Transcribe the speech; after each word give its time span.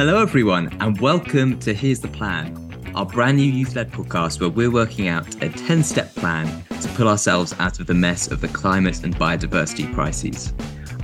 Hello, 0.00 0.22
everyone, 0.22 0.74
and 0.80 0.98
welcome 0.98 1.58
to 1.58 1.74
Here's 1.74 2.00
the 2.00 2.08
Plan, 2.08 2.56
our 2.94 3.04
brand 3.04 3.36
new 3.36 3.42
youth 3.42 3.76
led 3.76 3.92
podcast 3.92 4.40
where 4.40 4.48
we're 4.48 4.70
working 4.70 5.08
out 5.08 5.42
a 5.42 5.50
10 5.50 5.82
step 5.82 6.14
plan 6.14 6.64
to 6.80 6.88
pull 6.94 7.06
ourselves 7.06 7.54
out 7.58 7.80
of 7.80 7.86
the 7.86 7.92
mess 7.92 8.26
of 8.26 8.40
the 8.40 8.48
climate 8.48 9.04
and 9.04 9.14
biodiversity 9.14 9.92
crises. 9.92 10.54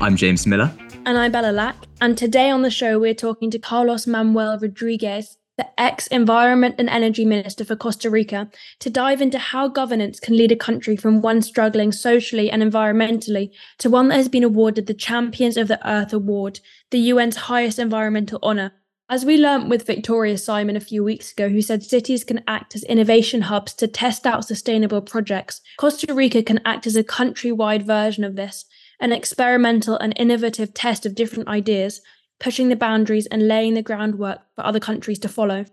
I'm 0.00 0.16
James 0.16 0.46
Miller. 0.46 0.72
And 1.04 1.18
I'm 1.18 1.30
Bella 1.30 1.52
Lack. 1.52 1.76
And 2.00 2.16
today 2.16 2.48
on 2.48 2.62
the 2.62 2.70
show, 2.70 2.98
we're 2.98 3.12
talking 3.12 3.50
to 3.50 3.58
Carlos 3.58 4.06
Manuel 4.06 4.58
Rodriguez, 4.58 5.36
the 5.58 5.68
ex 5.78 6.06
Environment 6.06 6.76
and 6.78 6.88
Energy 6.88 7.26
Minister 7.26 7.66
for 7.66 7.76
Costa 7.76 8.08
Rica, 8.08 8.50
to 8.80 8.88
dive 8.88 9.20
into 9.20 9.38
how 9.38 9.68
governance 9.68 10.18
can 10.18 10.38
lead 10.38 10.52
a 10.52 10.56
country 10.56 10.96
from 10.96 11.20
one 11.20 11.42
struggling 11.42 11.92
socially 11.92 12.50
and 12.50 12.62
environmentally 12.62 13.50
to 13.76 13.90
one 13.90 14.08
that 14.08 14.16
has 14.16 14.30
been 14.30 14.42
awarded 14.42 14.86
the 14.86 14.94
Champions 14.94 15.58
of 15.58 15.68
the 15.68 15.86
Earth 15.86 16.14
Award, 16.14 16.60
the 16.90 17.10
UN's 17.10 17.36
highest 17.36 17.78
environmental 17.78 18.38
honour. 18.42 18.72
As 19.08 19.24
we 19.24 19.36
learnt 19.36 19.68
with 19.68 19.86
Victoria 19.86 20.36
Simon 20.36 20.74
a 20.74 20.80
few 20.80 21.04
weeks 21.04 21.30
ago, 21.30 21.48
who 21.48 21.62
said 21.62 21.84
cities 21.84 22.24
can 22.24 22.42
act 22.48 22.74
as 22.74 22.82
innovation 22.82 23.42
hubs 23.42 23.72
to 23.74 23.86
test 23.86 24.26
out 24.26 24.44
sustainable 24.44 25.00
projects, 25.00 25.60
Costa 25.76 26.12
Rica 26.12 26.42
can 26.42 26.60
act 26.64 26.88
as 26.88 26.96
a 26.96 27.04
countrywide 27.04 27.84
version 27.84 28.24
of 28.24 28.34
this, 28.34 28.64
an 28.98 29.12
experimental 29.12 29.96
and 29.96 30.12
innovative 30.16 30.74
test 30.74 31.06
of 31.06 31.14
different 31.14 31.48
ideas, 31.48 32.00
pushing 32.40 32.68
the 32.68 32.74
boundaries 32.74 33.26
and 33.26 33.46
laying 33.46 33.74
the 33.74 33.82
groundwork 33.82 34.40
for 34.56 34.66
other 34.66 34.80
countries 34.80 35.20
to 35.20 35.28
follow. 35.28 35.66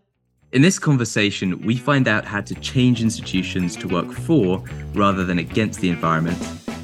In 0.52 0.62
this 0.62 0.78
conversation, 0.78 1.60
we 1.66 1.76
find 1.76 2.08
out 2.08 2.26
how 2.26 2.42
to 2.42 2.54
change 2.54 3.02
institutions 3.02 3.76
to 3.78 3.88
work 3.88 4.12
for 4.12 4.64
rather 4.94 5.26
than 5.26 5.40
against 5.40 5.80
the 5.80 5.90
environment, 5.90 6.38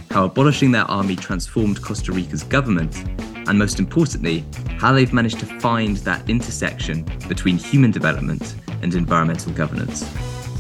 how 0.10 0.26
abolishing 0.26 0.72
their 0.72 0.90
army 0.90 1.16
transformed 1.16 1.84
Costa 1.84 2.12
Rica's 2.12 2.42
government, 2.42 3.04
and 3.50 3.58
most 3.58 3.80
importantly, 3.80 4.46
how 4.78 4.94
they've 4.94 5.12
managed 5.12 5.40
to 5.40 5.46
find 5.60 5.98
that 5.98 6.30
intersection 6.30 7.04
between 7.28 7.58
human 7.58 7.90
development 7.90 8.56
and 8.84 8.94
environmental 8.94 9.52
governance. 9.54 10.08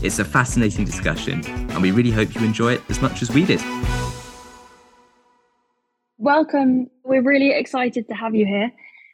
It's 0.01 0.17
a 0.17 0.25
fascinating 0.25 0.85
discussion, 0.85 1.45
and 1.45 1.81
we 1.81 1.91
really 1.91 2.09
hope 2.09 2.33
you 2.33 2.43
enjoy 2.43 2.73
it 2.73 2.81
as 2.89 2.99
much 2.99 3.21
as 3.21 3.29
we 3.31 3.45
did. 3.45 3.61
Welcome. 6.17 6.89
We're 7.03 7.21
really 7.21 7.51
excited 7.51 8.07
to 8.07 8.15
have 8.15 8.33
you 8.33 8.45
here. 8.45 8.71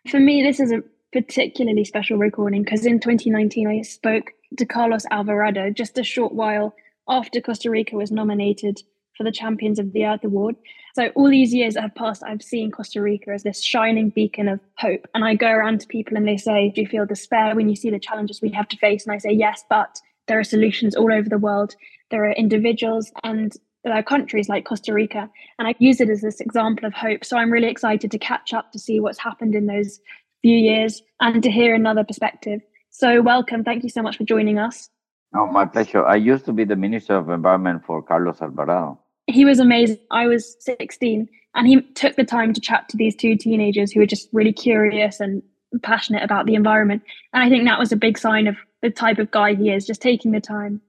For 0.09 0.19
me, 0.19 0.41
this 0.41 0.59
is 0.59 0.71
a 0.71 0.81
particularly 1.11 1.83
special 1.83 2.17
recording 2.17 2.63
because 2.63 2.85
in 2.85 2.99
2019 2.99 3.67
I 3.67 3.81
spoke 3.81 4.31
to 4.57 4.65
Carlos 4.65 5.05
Alvarado 5.11 5.69
just 5.69 5.97
a 5.97 6.03
short 6.03 6.33
while 6.33 6.75
after 7.07 7.41
Costa 7.41 7.69
Rica 7.69 7.95
was 7.95 8.11
nominated 8.11 8.81
for 9.17 9.23
the 9.23 9.31
Champions 9.31 9.79
of 9.79 9.93
the 9.93 10.05
Earth 10.05 10.23
Award. 10.23 10.55
So 10.95 11.09
all 11.15 11.29
these 11.29 11.53
years 11.53 11.73
that 11.73 11.81
have 11.81 11.95
passed, 11.95 12.23
I've 12.23 12.41
seen 12.41 12.71
Costa 12.71 13.01
Rica 13.01 13.31
as 13.31 13.43
this 13.43 13.63
shining 13.63 14.09
beacon 14.09 14.47
of 14.47 14.59
hope. 14.77 15.07
And 15.13 15.23
I 15.23 15.35
go 15.35 15.49
around 15.49 15.81
to 15.81 15.87
people 15.87 16.17
and 16.17 16.27
they 16.27 16.37
say, 16.37 16.71
Do 16.73 16.81
you 16.81 16.87
feel 16.87 17.05
despair 17.05 17.55
when 17.55 17.69
you 17.69 17.75
see 17.75 17.89
the 17.89 17.99
challenges 17.99 18.41
we 18.41 18.49
have 18.51 18.67
to 18.69 18.77
face? 18.77 19.05
And 19.05 19.13
I 19.13 19.17
say, 19.17 19.31
Yes, 19.31 19.63
but 19.69 19.99
there 20.27 20.39
are 20.39 20.43
solutions 20.43 20.95
all 20.95 21.11
over 21.11 21.29
the 21.29 21.37
world. 21.37 21.75
There 22.11 22.25
are 22.25 22.31
individuals 22.33 23.11
and 23.23 23.53
there 23.83 23.93
are 23.93 24.03
countries 24.03 24.49
like 24.49 24.65
Costa 24.65 24.93
Rica. 24.93 25.29
And 25.59 25.67
I 25.67 25.75
use 25.79 26.01
it 26.01 26.09
as 26.09 26.21
this 26.21 26.39
example 26.39 26.85
of 26.85 26.93
hope. 26.93 27.23
So 27.23 27.37
I'm 27.37 27.51
really 27.51 27.67
excited 27.67 28.11
to 28.11 28.17
catch 28.17 28.53
up 28.53 28.71
to 28.71 28.79
see 28.79 28.99
what's 28.99 29.19
happened 29.19 29.53
in 29.53 29.67
those 29.67 29.99
few 30.41 30.57
years 30.57 31.01
and 31.19 31.43
to 31.43 31.51
hear 31.51 31.75
another 31.75 32.03
perspective. 32.03 32.61
So 32.89 33.21
welcome. 33.21 33.63
Thank 33.63 33.83
you 33.83 33.89
so 33.89 34.01
much 34.01 34.17
for 34.17 34.23
joining 34.23 34.57
us. 34.57 34.89
Oh, 35.35 35.47
my 35.47 35.65
pleasure. 35.65 36.05
I 36.05 36.15
used 36.15 36.45
to 36.45 36.53
be 36.53 36.63
the 36.63 36.77
Minister 36.77 37.15
of 37.15 37.29
Environment 37.29 37.83
for 37.85 38.01
Carlos 38.01 38.41
Alvarado. 38.41 38.99
He 39.27 39.45
was 39.45 39.59
amazing. 39.59 39.97
I 40.11 40.27
was 40.27 40.55
16 40.59 41.27
and 41.55 41.67
he 41.67 41.81
took 41.93 42.15
the 42.15 42.23
time 42.23 42.53
to 42.53 42.61
chat 42.61 42.89
to 42.89 42.97
these 42.97 43.15
two 43.15 43.35
teenagers 43.35 43.91
who 43.91 44.01
were 44.01 44.05
just 44.05 44.29
really 44.33 44.53
curious 44.53 45.19
and 45.19 45.41
passionate 45.81 46.23
about 46.23 46.45
the 46.45 46.55
environment. 46.55 47.01
And 47.33 47.43
I 47.43 47.49
think 47.49 47.65
that 47.65 47.79
was 47.79 47.91
a 47.91 47.97
big 47.97 48.17
sign 48.17 48.47
of 48.47 48.57
the 48.81 48.89
type 48.89 49.17
of 49.17 49.31
guy 49.31 49.55
he 49.55 49.71
is, 49.71 49.87
just 49.87 50.01
taking 50.01 50.31
the 50.31 50.41
time. 50.41 50.81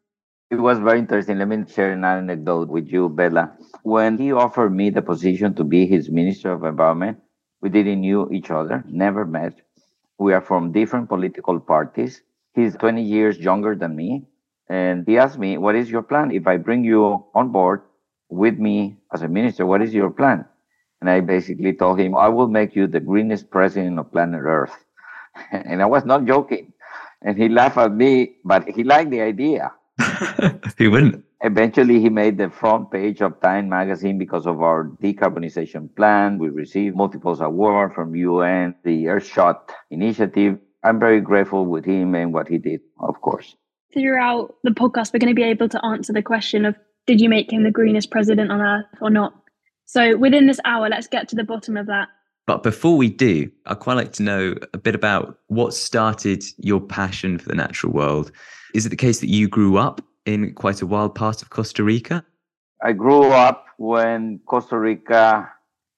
It 0.51 0.56
was 0.56 0.78
very 0.78 0.98
interesting. 0.98 1.39
Let 1.39 1.48
me 1.48 1.65
share 1.69 1.93
an 1.93 2.05
anecdote 2.05 2.69
with 2.69 2.87
you, 2.89 3.09
Bella. 3.09 3.53
When 3.83 4.19
he 4.19 4.33
offered 4.33 4.71
me 4.71 4.91
the 4.91 5.03
position 5.03 5.55
to 5.55 5.65
be 5.65 5.87
his 5.87 6.11
Minister 6.11 6.53
of 6.53 6.62
Environment, 6.65 7.19
we 7.62 7.69
didn't 7.69 8.00
knew 8.00 8.28
each 8.31 8.50
other, 8.50 8.84
never 8.87 9.25
met. 9.25 9.55
We 10.19 10.34
are 10.34 10.41
from 10.41 10.72
different 10.72 11.09
political 11.09 11.59
parties. 11.59 12.22
He's 12.55 12.77
20 12.77 13.03
years 13.03 13.38
younger 13.38 13.75
than 13.75 13.97
me. 13.97 14.27
And 14.69 15.06
he 15.06 15.19
asked 15.19 15.38
me, 15.38 15.59
What 15.59 15.75
is 15.75 15.91
your 15.91 16.03
plan? 16.03 16.31
If 16.31 16.47
I 16.47 16.56
bring 16.56 16.84
you 16.84 17.25
on 17.34 17.50
board 17.50 17.82
with 18.28 18.59
me 18.59 18.97
as 19.12 19.22
a 19.22 19.28
minister, 19.28 19.66
what 19.66 19.82
is 19.82 19.94
your 19.94 20.10
plan? 20.10 20.44
And 21.00 21.10
I 21.10 21.20
basically 21.20 21.72
told 21.75 22.00
him, 22.00 22.16
I 22.16 22.28
will 22.28 22.48
make 22.48 22.75
you 22.75 22.87
the 22.87 23.00
greenest 23.00 23.50
president 23.50 23.98
of 23.98 24.10
planet 24.12 24.41
Earth. 24.42 24.75
and 25.53 25.82
I 25.82 25.87
was 25.87 26.04
not 26.04 26.25
joking. 26.25 26.72
And 27.22 27.37
he 27.37 27.48
laughed 27.48 27.76
at 27.76 27.92
me, 27.92 28.37
but 28.44 28.69
he 28.69 28.84
liked 28.84 29.10
the 29.10 29.20
idea. 29.20 29.72
he 30.78 30.88
wouldn't? 30.88 31.25
Eventually, 31.42 32.00
he 32.00 32.09
made 32.09 32.38
the 32.38 32.50
front 32.50 32.91
page 32.91 33.20
of 33.20 33.41
Time 33.41 33.69
magazine 33.69 34.19
because 34.19 34.47
of 34.47 34.62
our 34.62 34.91
decarbonization 35.03 35.94
plan. 35.94 36.38
We 36.38 36.48
received 36.48 36.97
multiple 36.97 37.41
awards 37.41 37.94
from 37.94 38.14
UN, 38.14 38.75
the 38.84 39.04
Earthshot 39.04 39.70
initiative. 39.91 40.58
I'm 40.82 40.98
very 40.98 41.20
grateful 41.20 41.66
with 41.66 41.84
him 41.84 42.14
and 42.14 42.32
what 42.32 42.48
he 42.48 42.58
did, 42.58 42.81
of 43.00 43.20
course. 43.20 43.54
Throughout 43.93 44.54
the 44.62 44.70
podcast, 44.70 45.12
we're 45.12 45.20
going 45.20 45.34
to 45.34 45.34
be 45.34 45.43
able 45.43 45.69
to 45.69 45.84
answer 45.84 46.12
the 46.12 46.22
question 46.22 46.64
of 46.64 46.75
did 47.06 47.21
you 47.21 47.28
make 47.28 47.53
him 47.53 47.62
the 47.62 47.71
greenest 47.71 48.11
president 48.11 48.50
on 48.50 48.61
earth 48.61 48.87
or 49.00 49.11
not? 49.11 49.34
So 49.84 50.17
within 50.17 50.47
this 50.47 50.61
hour, 50.65 50.89
let's 50.89 51.06
get 51.06 51.28
to 51.28 51.37
the 51.37 51.44
bottom 51.44 51.77
of 51.77 51.87
that. 51.87 52.09
But 52.47 52.62
before 52.62 52.97
we 52.97 53.09
do, 53.09 53.50
I'd 53.67 53.81
quite 53.81 53.94
like 53.94 54.12
to 54.15 54.22
know 54.22 54.55
a 54.72 54.78
bit 54.78 54.94
about 54.94 55.39
what 55.49 55.75
started 55.75 56.44
your 56.59 56.81
passion 56.81 57.39
for 57.39 57.49
the 57.49 57.55
natural 57.55 57.93
world. 57.93 58.31
Is 58.75 58.87
it 58.87 58.91
the 58.91 58.97
case 58.97 59.21
that 59.21 59.28
you 59.28 59.49
grew 59.49 59.78
up 59.78 60.00
in 60.27 60.55
quite 60.55 60.83
a 60.83 60.87
wild 60.87 61.15
part 61.15 61.43
of 61.43 61.50
Costa 61.50 61.83
Rica? 61.83 62.25
I 62.83 62.93
grew 62.93 63.25
up 63.25 63.67
when 63.78 64.41
Costa 64.47 64.78
Rica 64.78 65.50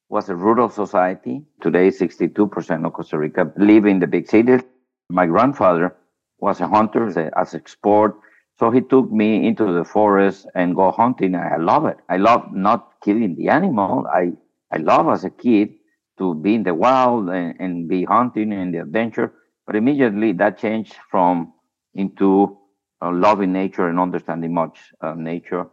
was 0.09 0.29
a 0.29 0.35
rural 0.35 0.71
society. 0.71 1.43
Today, 1.61 1.89
62% 1.89 2.87
of 2.87 2.93
Costa 2.93 3.19
Rica 3.19 3.53
live 3.57 3.85
in 3.85 3.99
the 3.99 4.07
big 4.07 4.29
cities. 4.29 4.63
My 5.11 5.27
grandfather 5.27 5.95
was 6.39 6.61
a 6.61 6.69
hunter 6.69 7.07
as 7.37 7.55
a 7.55 7.63
sport. 7.67 8.17
So 8.59 8.71
he 8.71 8.81
took 8.81 9.11
me 9.13 9.47
into 9.47 9.73
the 9.73 9.85
forest 9.85 10.47
and 10.55 10.75
go 10.75 10.91
hunting. 10.91 11.37
I 11.37 11.57
love 11.59 11.87
it. 11.87 11.99
I 12.09 12.17
love 12.17 12.53
not 12.53 12.95
killing 13.05 13.37
the 13.37 13.49
animal. 13.49 14.07
I, 14.13 14.33
I 14.73 14.79
love 14.79 15.09
as 15.09 15.25
a 15.25 15.31
kid 15.31 15.75
to 16.19 16.35
be 16.35 16.57
in 16.57 16.65
the 16.65 16.75
wild 16.75 17.29
and, 17.29 17.55
and 17.61 17.89
be 17.89 18.05
hunting 18.05 18.53
and 18.53 18.75
the 18.75 18.79
adventure. 18.79 19.33
But 19.65 19.77
immediately 19.77 20.33
that 20.33 20.59
changed 20.59 20.97
from 21.09 21.53
into 21.95 22.59
uh, 23.01 23.13
loving 23.13 23.53
nature 23.53 23.89
and 23.89 24.01
understanding 24.01 24.55
much 24.55 24.93
uh, 25.01 25.15
nature, 25.15 25.67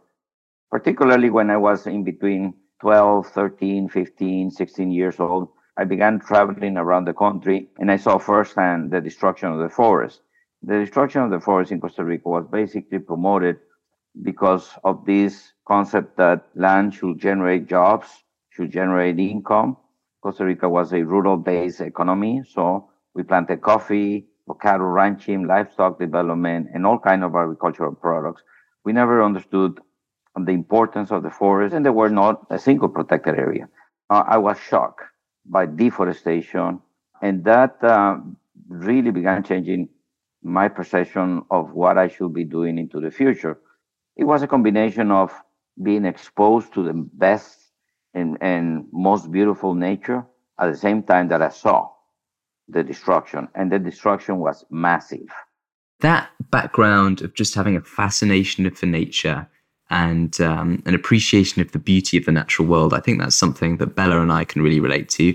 particularly 0.70 1.30
when 1.30 1.50
I 1.50 1.56
was 1.56 1.88
in 1.88 2.04
between 2.04 2.54
12, 2.80 3.26
13, 3.26 3.88
15, 3.88 4.50
16 4.50 4.90
years 4.92 5.18
old. 5.18 5.48
I 5.76 5.84
began 5.84 6.20
traveling 6.20 6.76
around 6.76 7.06
the 7.06 7.14
country 7.14 7.68
and 7.78 7.90
I 7.90 7.96
saw 7.96 8.18
firsthand 8.18 8.92
the 8.92 9.00
destruction 9.00 9.50
of 9.50 9.58
the 9.58 9.68
forest. 9.68 10.20
The 10.66 10.80
destruction 10.80 11.22
of 11.22 11.30
the 11.30 11.38
forest 11.38 11.70
in 11.70 11.80
Costa 11.80 12.04
Rica 12.04 12.28
was 12.28 12.44
basically 12.50 12.98
promoted 12.98 13.58
because 14.22 14.68
of 14.82 15.04
this 15.06 15.52
concept 15.64 16.16
that 16.16 16.48
land 16.56 16.92
should 16.92 17.20
generate 17.20 17.68
jobs, 17.68 18.08
should 18.50 18.72
generate 18.72 19.20
income. 19.20 19.76
Costa 20.24 20.44
Rica 20.44 20.68
was 20.68 20.92
a 20.92 21.04
rural 21.04 21.36
based 21.36 21.80
economy, 21.80 22.42
so 22.52 22.90
we 23.14 23.22
planted 23.22 23.62
coffee, 23.62 24.26
cattle 24.60 24.88
ranching, 24.88 25.46
livestock 25.46 26.00
development, 26.00 26.66
and 26.74 26.84
all 26.84 26.98
kind 26.98 27.22
of 27.22 27.36
agricultural 27.36 27.94
products. 27.94 28.42
We 28.84 28.92
never 28.92 29.22
understood 29.22 29.78
the 30.34 30.50
importance 30.50 31.12
of 31.12 31.22
the 31.22 31.30
forest, 31.30 31.76
and 31.76 31.84
there 31.84 31.92
were 31.92 32.10
not 32.10 32.44
a 32.50 32.58
single 32.58 32.88
protected 32.88 33.38
area. 33.38 33.68
Uh, 34.10 34.24
I 34.26 34.38
was 34.38 34.58
shocked 34.58 35.02
by 35.44 35.66
deforestation, 35.66 36.80
and 37.22 37.44
that 37.44 37.76
uh, 37.84 38.18
really 38.68 39.12
began 39.12 39.44
changing 39.44 39.90
my 40.46 40.68
perception 40.68 41.42
of 41.50 41.72
what 41.72 41.98
I 41.98 42.08
should 42.08 42.32
be 42.32 42.44
doing 42.44 42.78
into 42.78 43.00
the 43.00 43.10
future. 43.10 43.58
It 44.16 44.24
was 44.24 44.42
a 44.42 44.46
combination 44.46 45.10
of 45.10 45.32
being 45.82 46.04
exposed 46.04 46.72
to 46.74 46.82
the 46.82 46.92
best 46.94 47.58
and, 48.14 48.38
and 48.40 48.86
most 48.92 49.30
beautiful 49.30 49.74
nature 49.74 50.24
at 50.58 50.70
the 50.70 50.78
same 50.78 51.02
time 51.02 51.28
that 51.28 51.42
I 51.42 51.50
saw 51.50 51.90
the 52.68 52.82
destruction, 52.82 53.48
and 53.54 53.70
the 53.70 53.78
destruction 53.78 54.38
was 54.38 54.64
massive. 54.70 55.28
That 56.00 56.30
background 56.50 57.22
of 57.22 57.34
just 57.34 57.54
having 57.54 57.76
a 57.76 57.80
fascination 57.80 58.68
for 58.70 58.86
nature 58.86 59.48
and 59.88 60.40
um, 60.40 60.82
an 60.84 60.94
appreciation 60.94 61.62
of 61.62 61.70
the 61.70 61.78
beauty 61.78 62.16
of 62.16 62.24
the 62.24 62.32
natural 62.32 62.66
world, 62.66 62.92
I 62.92 63.00
think 63.00 63.20
that's 63.20 63.36
something 63.36 63.76
that 63.76 63.94
Bella 63.94 64.20
and 64.20 64.32
I 64.32 64.44
can 64.44 64.62
really 64.62 64.80
relate 64.80 65.08
to, 65.10 65.28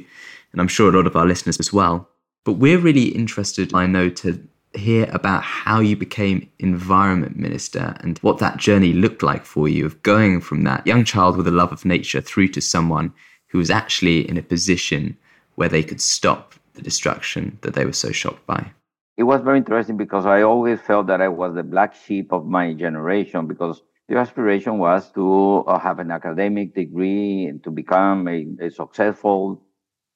and 0.51 0.59
I'm 0.59 0.67
sure 0.67 0.89
a 0.89 0.95
lot 0.95 1.07
of 1.07 1.15
our 1.15 1.25
listeners 1.25 1.59
as 1.59 1.71
well. 1.71 2.09
But 2.43 2.53
we're 2.53 2.79
really 2.79 3.09
interested, 3.09 3.73
I 3.73 3.85
know, 3.85 4.09
to 4.09 4.45
hear 4.73 5.09
about 5.11 5.43
how 5.43 5.79
you 5.79 5.95
became 5.95 6.49
environment 6.59 7.37
minister 7.37 7.95
and 7.99 8.17
what 8.19 8.37
that 8.39 8.57
journey 8.57 8.93
looked 8.93 9.21
like 9.21 9.45
for 9.45 9.67
you 9.67 9.85
of 9.85 10.01
going 10.03 10.39
from 10.39 10.63
that 10.63 10.85
young 10.87 11.03
child 11.03 11.35
with 11.37 11.47
a 11.47 11.51
love 11.51 11.71
of 11.71 11.85
nature 11.85 12.21
through 12.21 12.47
to 12.47 12.61
someone 12.61 13.13
who 13.47 13.57
was 13.57 13.69
actually 13.69 14.27
in 14.29 14.37
a 14.37 14.41
position 14.41 15.17
where 15.55 15.69
they 15.69 15.83
could 15.83 15.99
stop 16.01 16.53
the 16.73 16.81
destruction 16.81 17.57
that 17.61 17.73
they 17.73 17.85
were 17.85 17.93
so 17.93 18.11
shocked 18.11 18.45
by? 18.45 18.71
It 19.17 19.23
was 19.23 19.41
very 19.41 19.57
interesting 19.57 19.97
because 19.97 20.25
I 20.25 20.41
always 20.41 20.79
felt 20.79 21.07
that 21.07 21.21
I 21.21 21.27
was 21.27 21.53
the 21.53 21.63
black 21.63 21.93
sheep 21.93 22.31
of 22.31 22.45
my 22.45 22.73
generation 22.73 23.45
because 23.45 23.81
the 24.07 24.17
aspiration 24.17 24.77
was 24.77 25.11
to 25.11 25.63
uh, 25.67 25.79
have 25.79 25.99
an 25.99 26.11
academic 26.11 26.73
degree 26.73 27.45
and 27.45 27.63
to 27.63 27.71
become 27.71 28.27
a, 28.27 28.47
a 28.61 28.71
successful 28.71 29.61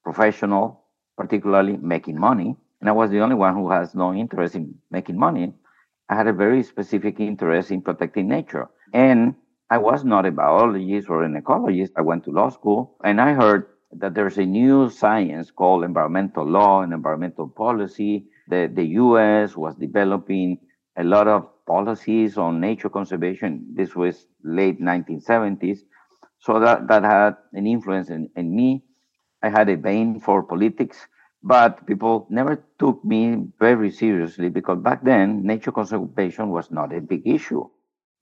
professional, 0.04 0.86
particularly 1.18 1.78
making 1.78 2.20
money. 2.20 2.56
And 2.82 2.90
I 2.90 2.94
was 2.94 3.10
the 3.10 3.22
only 3.22 3.36
one 3.36 3.56
who 3.56 3.72
has 3.72 3.96
no 3.96 4.14
interest 4.14 4.56
in 4.56 4.76
making 4.92 5.18
money. 5.18 5.54
I 6.10 6.16
had 6.16 6.28
a 6.28 6.34
very 6.34 6.62
specific 6.64 7.20
interest 7.20 7.72
in 7.72 7.82
protecting 7.82 8.28
nature. 8.28 8.68
And 8.94 9.36
I 9.70 9.80
was 9.80 10.04
not 10.04 10.26
a 10.26 10.32
biologist 10.32 11.10
or 11.10 11.24
an 11.24 11.42
ecologist. 11.42 11.92
I 11.98 12.02
went 12.02 12.24
to 12.26 12.32
law 12.32 12.50
school 12.50 12.98
and 13.04 13.20
I 13.20 13.34
heard 13.34 13.68
that 13.94 14.14
there's 14.14 14.38
a 14.38 14.46
new 14.46 14.90
science 14.90 15.52
called 15.52 15.84
environmental 15.84 16.46
law 16.46 16.82
and 16.82 16.94
environmental 16.94 17.48
policy. 17.48 18.26
The, 18.48 18.70
the 18.74 18.86
US 19.04 19.56
was 19.56 19.76
developing 19.76 20.60
a 20.98 21.04
lot 21.04 21.28
of 21.28 21.50
policies 21.66 22.38
on 22.38 22.60
nature 22.60 22.90
conservation. 22.90 23.66
This 23.74 23.96
was 23.96 24.28
late 24.44 24.80
1970s. 24.80 25.80
So 26.40 26.60
that, 26.60 26.88
that 26.88 27.04
had 27.04 27.38
an 27.54 27.66
influence 27.66 28.10
in, 28.10 28.30
in 28.36 28.56
me. 28.56 28.84
I 29.42 29.50
had 29.50 29.70
a 29.70 29.78
vein 29.78 30.20
for 30.20 30.44
politics, 30.44 31.08
but 31.46 31.86
people 31.86 32.26
never 32.32 32.64
took 32.80 33.06
me 33.06 33.46
very 33.60 33.92
seriously 33.92 34.50
because 34.50 34.80
back 34.80 35.04
then 35.04 35.44
nature 35.46 35.72
conservation 35.72 36.50
was 36.50 36.72
not 36.72 36.92
a 36.92 37.00
big 37.00 37.22
issue. 37.28 37.64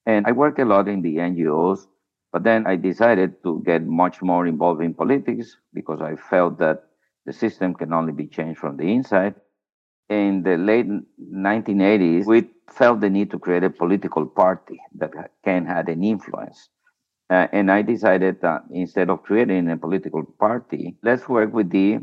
And 0.05 0.27
I 0.27 0.33
worked 0.33 0.59
a 0.59 0.65
lot 0.65 0.89
in 0.89 1.01
the 1.01 1.15
NGOs, 1.15 1.87
but 2.33 2.43
then 2.43 2.67
I 2.67 2.75
decided 2.75 3.41
to 3.43 3.63
get 3.65 3.85
much 3.85 4.21
more 4.21 4.45
involved 4.45 4.81
in 4.81 4.93
politics 4.93 5.55
because 5.73 6.01
I 6.01 6.17
felt 6.17 6.59
that 6.59 6.83
the 7.25 7.31
system 7.31 7.73
can 7.73 7.93
only 7.93 8.11
be 8.11 8.27
changed 8.27 8.59
from 8.59 8.75
the 8.75 8.91
inside. 8.91 9.35
In 10.09 10.43
the 10.43 10.57
late 10.57 10.87
1980s, 11.33 12.25
we 12.25 12.49
felt 12.69 12.99
the 12.99 13.09
need 13.09 13.31
to 13.31 13.39
create 13.39 13.63
a 13.63 13.69
political 13.69 14.25
party 14.25 14.81
that 14.95 15.11
can 15.45 15.65
have 15.65 15.87
an 15.87 16.03
influence. 16.03 16.67
Uh, 17.29 17.47
and 17.53 17.71
I 17.71 17.83
decided 17.83 18.41
that 18.41 18.63
instead 18.69 19.09
of 19.09 19.23
creating 19.23 19.69
a 19.69 19.77
political 19.77 20.23
party, 20.23 20.97
let's 21.01 21.29
work 21.29 21.53
with 21.53 21.69
the 21.69 21.99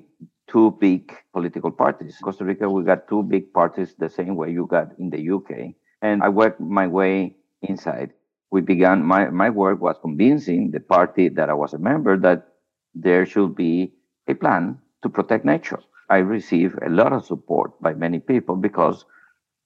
two 0.51 0.77
big 0.81 1.13
political 1.33 1.71
parties. 1.71 2.17
In 2.17 2.25
Costa 2.25 2.45
Rica, 2.45 2.69
we 2.69 2.83
got 2.83 3.09
two 3.09 3.23
big 3.23 3.53
parties 3.53 3.95
the 3.99 4.09
same 4.11 4.37
way 4.37 4.51
you 4.51 4.67
got 4.67 4.89
in 4.99 5.11
the 5.11 5.31
UK. 5.31 5.75
And 6.03 6.23
I 6.23 6.29
worked 6.29 6.61
my 6.61 6.87
way 6.87 7.37
inside. 7.63 8.13
We 8.51 8.61
began, 8.61 9.05
my, 9.05 9.31
my 9.31 9.49
work 9.51 9.81
was 9.81 9.97
convincing 10.03 10.73
the 10.73 10.81
party 10.81 11.29
that 11.29 11.49
I 11.49 11.55
was 11.55 11.73
a 11.73 11.79
member 11.79 12.19
that 12.19 12.49
there 12.95 13.25
should 13.25 13.55
be 13.55 13.93
a 14.27 14.35
plan 14.35 14.79
to 15.03 15.09
protect 15.09 15.45
nature. 15.45 15.81
I 16.09 16.19
received 16.19 16.79
a 16.83 16.89
lot 16.91 17.13
of 17.13 17.25
support 17.25 17.81
by 17.81 17.95
many 17.95 18.19
people 18.19 18.57
because 18.57 19.05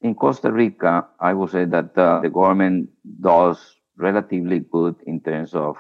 in 0.03 0.15
Costa 0.15 0.53
Rica, 0.53 1.07
I 1.19 1.33
would 1.33 1.51
say 1.51 1.65
that 1.65 1.97
uh, 1.97 2.21
the 2.21 2.29
government 2.29 2.91
does 3.23 3.77
relatively 3.97 4.59
good 4.59 4.97
in 5.07 5.21
terms 5.21 5.55
of 5.55 5.77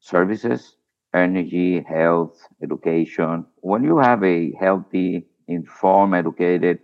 services, 0.00 0.74
energy, 1.14 1.82
health, 1.82 2.38
education. 2.62 3.46
When 3.56 3.84
you 3.84 3.98
have 3.98 4.22
a 4.24 4.52
healthy, 4.52 5.26
informed, 5.48 6.14
educated 6.14 6.80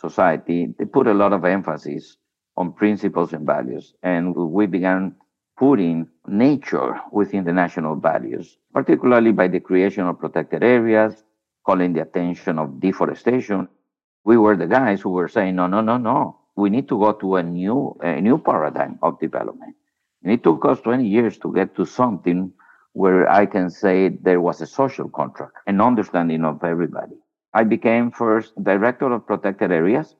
society, 0.00 0.74
they 0.78 0.84
put 0.84 1.06
a 1.06 1.14
lot 1.14 1.32
of 1.32 1.44
emphasis 1.44 2.16
on 2.56 2.72
principles 2.72 3.32
and 3.32 3.46
values. 3.46 3.94
And 4.02 4.34
we 4.34 4.66
began 4.66 5.16
putting 5.56 6.08
nature 6.26 7.00
within 7.12 7.44
the 7.44 7.52
national 7.52 7.96
values, 7.96 8.58
particularly 8.72 9.32
by 9.32 9.48
the 9.48 9.60
creation 9.60 10.06
of 10.06 10.18
protected 10.18 10.62
areas, 10.62 11.22
calling 11.64 11.92
the 11.92 12.02
attention 12.02 12.58
of 12.58 12.80
deforestation. 12.80 13.68
We 14.24 14.36
were 14.36 14.56
the 14.56 14.66
guys 14.66 15.00
who 15.00 15.10
were 15.10 15.28
saying, 15.28 15.56
no, 15.56 15.66
no, 15.66 15.80
no, 15.80 15.96
no. 15.96 16.40
We 16.56 16.70
need 16.70 16.88
to 16.88 16.98
go 16.98 17.12
to 17.12 17.36
a 17.36 17.42
new, 17.42 17.96
a 18.00 18.20
new 18.20 18.38
paradigm 18.38 18.98
of 19.02 19.18
development. 19.20 19.74
And 20.22 20.32
it 20.32 20.42
took 20.42 20.64
us 20.64 20.80
20 20.80 21.06
years 21.06 21.38
to 21.38 21.52
get 21.52 21.74
to 21.76 21.84
something 21.84 22.52
where 22.94 23.30
I 23.30 23.44
can 23.44 23.68
say 23.70 24.08
there 24.08 24.40
was 24.40 24.60
a 24.60 24.66
social 24.66 25.08
contract, 25.08 25.54
an 25.66 25.80
understanding 25.80 26.44
of 26.44 26.64
everybody. 26.64 27.16
I 27.52 27.64
became 27.64 28.10
first 28.10 28.54
director 28.62 29.12
of 29.12 29.26
protected 29.26 29.70
areas, 29.70 30.14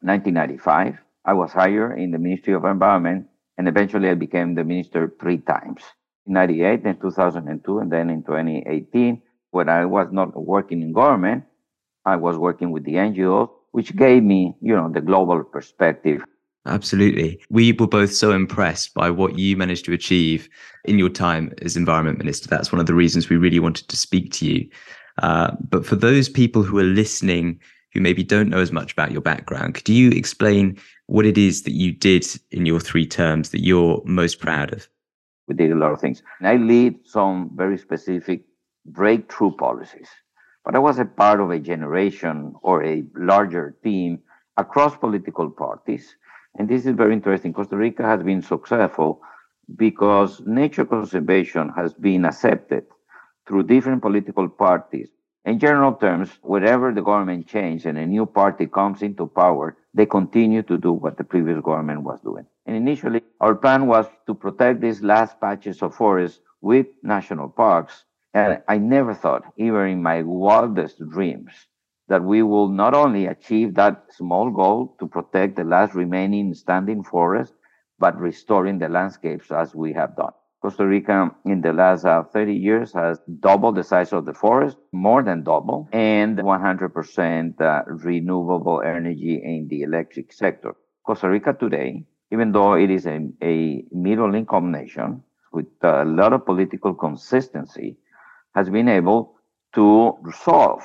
1995. 0.00 0.98
I 1.24 1.32
was 1.32 1.52
hired 1.52 1.98
in 1.98 2.12
the 2.12 2.18
Ministry 2.18 2.54
of 2.54 2.64
Environment, 2.64 3.26
and 3.58 3.68
eventually 3.68 4.08
I 4.08 4.14
became 4.14 4.54
the 4.54 4.64
minister 4.64 5.12
three 5.20 5.38
times. 5.38 5.82
In 6.26 6.34
98, 6.34 6.84
in 6.84 6.96
2002, 6.96 7.78
and 7.78 7.90
then 7.92 8.10
in 8.10 8.22
2018, 8.22 9.22
when 9.50 9.68
I 9.68 9.84
was 9.84 10.08
not 10.12 10.36
working 10.36 10.82
in 10.82 10.92
government, 10.92 11.44
I 12.04 12.16
was 12.16 12.36
working 12.36 12.70
with 12.70 12.84
the 12.84 12.94
NGOs, 12.94 13.50
which 13.72 13.96
gave 13.96 14.22
me, 14.22 14.54
you 14.60 14.76
know, 14.76 14.88
the 14.88 15.00
global 15.00 15.42
perspective. 15.42 16.24
Absolutely. 16.66 17.40
We 17.48 17.72
were 17.72 17.86
both 17.86 18.12
so 18.12 18.32
impressed 18.32 18.92
by 18.92 19.08
what 19.10 19.38
you 19.38 19.56
managed 19.56 19.84
to 19.86 19.92
achieve 19.92 20.48
in 20.84 20.98
your 20.98 21.08
time 21.08 21.52
as 21.62 21.76
environment 21.76 22.18
minister. 22.18 22.48
That's 22.48 22.72
one 22.72 22.80
of 22.80 22.86
the 22.86 22.94
reasons 22.94 23.28
we 23.28 23.36
really 23.36 23.60
wanted 23.60 23.88
to 23.88 23.96
speak 23.96 24.32
to 24.32 24.46
you. 24.46 24.68
Uh, 25.22 25.52
but 25.70 25.86
for 25.86 25.96
those 25.96 26.28
people 26.28 26.62
who 26.62 26.78
are 26.78 26.84
listening 26.84 27.60
who 27.92 28.00
maybe 28.00 28.22
don't 28.22 28.50
know 28.50 28.60
as 28.60 28.72
much 28.72 28.92
about 28.92 29.12
your 29.12 29.22
background, 29.22 29.74
could 29.74 29.88
you 29.88 30.10
explain 30.10 30.76
what 31.06 31.24
it 31.24 31.38
is 31.38 31.62
that 31.62 31.72
you 31.72 31.92
did 31.92 32.26
in 32.50 32.66
your 32.66 32.80
three 32.80 33.06
terms 33.06 33.50
that 33.50 33.64
you're 33.64 34.02
most 34.04 34.38
proud 34.40 34.72
of? 34.72 34.88
We 35.48 35.54
did 35.54 35.72
a 35.72 35.76
lot 35.76 35.92
of 35.92 36.00
things. 36.00 36.22
And 36.40 36.48
I 36.48 36.56
lead 36.56 36.98
some 37.04 37.50
very 37.54 37.78
specific 37.78 38.42
breakthrough 38.84 39.52
policies. 39.52 40.08
But 40.64 40.74
I 40.74 40.78
was 40.80 40.98
a 40.98 41.04
part 41.04 41.40
of 41.40 41.50
a 41.50 41.60
generation 41.60 42.54
or 42.62 42.84
a 42.84 43.04
larger 43.14 43.76
team 43.84 44.18
across 44.56 44.96
political 44.96 45.48
parties. 45.48 46.16
And 46.58 46.68
this 46.68 46.86
is 46.86 46.94
very 46.94 47.12
interesting. 47.12 47.52
Costa 47.52 47.76
Rica 47.76 48.02
has 48.02 48.22
been 48.22 48.42
successful 48.42 49.20
because 49.76 50.40
nature 50.46 50.84
conservation 50.84 51.70
has 51.70 51.92
been 51.94 52.24
accepted 52.24 52.84
through 53.46 53.64
different 53.64 54.02
political 54.02 54.48
parties 54.48 55.08
in 55.46 55.60
general 55.60 55.94
terms, 55.94 56.28
wherever 56.42 56.92
the 56.92 57.02
government 57.02 57.46
changes 57.46 57.86
and 57.86 57.96
a 57.96 58.04
new 58.04 58.26
party 58.26 58.66
comes 58.66 59.00
into 59.00 59.28
power, 59.28 59.76
they 59.94 60.04
continue 60.04 60.62
to 60.64 60.76
do 60.76 60.92
what 60.92 61.16
the 61.16 61.22
previous 61.22 61.60
government 61.60 62.02
was 62.02 62.20
doing. 62.20 62.46
And 62.66 62.74
initially, 62.74 63.22
our 63.40 63.54
plan 63.54 63.86
was 63.86 64.06
to 64.26 64.34
protect 64.34 64.80
these 64.80 65.02
last 65.02 65.40
patches 65.40 65.82
of 65.82 65.94
forest 65.94 66.40
with 66.62 66.88
national 67.04 67.48
parks. 67.50 68.04
And 68.34 68.60
I 68.66 68.78
never 68.78 69.14
thought, 69.14 69.44
even 69.56 69.86
in 69.86 70.02
my 70.02 70.22
wildest 70.22 70.98
dreams, 71.10 71.52
that 72.08 72.22
we 72.22 72.42
will 72.42 72.68
not 72.68 72.94
only 72.94 73.26
achieve 73.26 73.74
that 73.74 74.04
small 74.10 74.50
goal 74.50 74.96
to 74.98 75.06
protect 75.06 75.56
the 75.56 75.64
last 75.64 75.94
remaining 75.94 76.54
standing 76.54 77.02
forest, 77.02 77.54
but 77.98 78.18
restoring 78.18 78.78
the 78.78 78.88
landscapes 78.88 79.50
as 79.50 79.74
we 79.74 79.92
have 79.92 80.16
done. 80.16 80.32
Costa 80.62 80.86
Rica 80.86 81.30
in 81.44 81.60
the 81.60 81.72
last 81.72 82.04
uh, 82.04 82.22
30 82.24 82.54
years 82.54 82.92
has 82.92 83.20
doubled 83.40 83.76
the 83.76 83.84
size 83.84 84.12
of 84.12 84.24
the 84.24 84.34
forest, 84.34 84.76
more 84.92 85.22
than 85.22 85.44
double, 85.44 85.88
and 85.92 86.38
100% 86.38 87.60
uh, 87.60 87.82
renewable 87.86 88.82
energy 88.82 89.40
in 89.44 89.68
the 89.68 89.82
electric 89.82 90.32
sector. 90.32 90.74
Costa 91.06 91.28
Rica 91.28 91.52
today, 91.52 92.04
even 92.32 92.52
though 92.52 92.74
it 92.74 92.90
is 92.90 93.06
a, 93.06 93.28
a 93.42 93.84
middle 93.92 94.34
income 94.34 94.72
nation 94.72 95.22
with 95.52 95.66
a 95.82 96.04
lot 96.04 96.32
of 96.32 96.44
political 96.44 96.94
consistency, 96.94 97.96
has 98.54 98.68
been 98.68 98.88
able 98.88 99.36
to 99.74 100.16
solve 100.42 100.82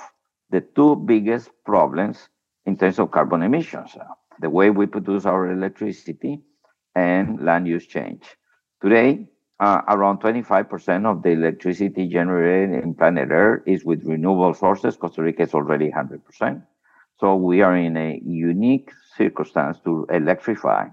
the 0.51 0.61
two 0.61 0.95
biggest 0.95 1.49
problems 1.65 2.29
in 2.65 2.77
terms 2.77 2.99
of 2.99 3.11
carbon 3.11 3.41
emissions 3.41 3.95
uh, 3.95 4.05
the 4.39 4.49
way 4.49 4.69
we 4.69 4.85
produce 4.85 5.25
our 5.25 5.51
electricity 5.51 6.41
and 6.95 7.43
land 7.43 7.67
use 7.67 7.85
change. 7.85 8.23
Today, 8.81 9.27
uh, 9.59 9.81
around 9.89 10.19
25% 10.19 11.05
of 11.05 11.21
the 11.21 11.29
electricity 11.29 12.07
generated 12.07 12.83
in 12.83 12.95
planet 12.95 13.29
Earth 13.31 13.61
is 13.67 13.85
with 13.85 14.03
renewable 14.03 14.53
sources. 14.53 14.97
Costa 14.97 15.21
Rica 15.21 15.43
is 15.43 15.53
already 15.53 15.91
100%. 15.91 16.63
So 17.19 17.35
we 17.35 17.61
are 17.61 17.77
in 17.77 17.95
a 17.95 18.19
unique 18.25 18.91
circumstance 19.15 19.79
to 19.85 20.07
electrify 20.09 20.87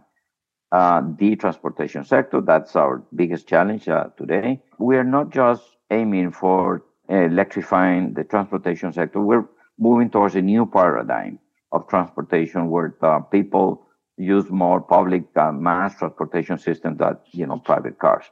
uh, 0.70 1.02
the 1.18 1.36
transportation 1.36 2.04
sector. 2.04 2.42
That's 2.42 2.76
our 2.76 3.02
biggest 3.14 3.48
challenge 3.48 3.88
uh, 3.88 4.08
today. 4.18 4.60
We 4.78 4.98
are 4.98 5.04
not 5.04 5.30
just 5.30 5.62
aiming 5.90 6.32
for 6.32 6.82
electrifying 7.08 8.14
the 8.14 8.24
transportation 8.24 8.92
sector. 8.92 9.20
We're 9.20 9.46
moving 9.78 10.10
towards 10.10 10.34
a 10.34 10.42
new 10.42 10.66
paradigm 10.66 11.38
of 11.72 11.88
transportation 11.88 12.70
where 12.70 12.96
uh, 13.02 13.20
people 13.20 13.86
use 14.16 14.50
more 14.50 14.80
public 14.80 15.24
uh, 15.36 15.52
mass 15.52 15.98
transportation 15.98 16.58
systems 16.58 16.98
than 16.98 17.16
you 17.32 17.46
know 17.46 17.58
private 17.58 17.98
cars. 17.98 18.24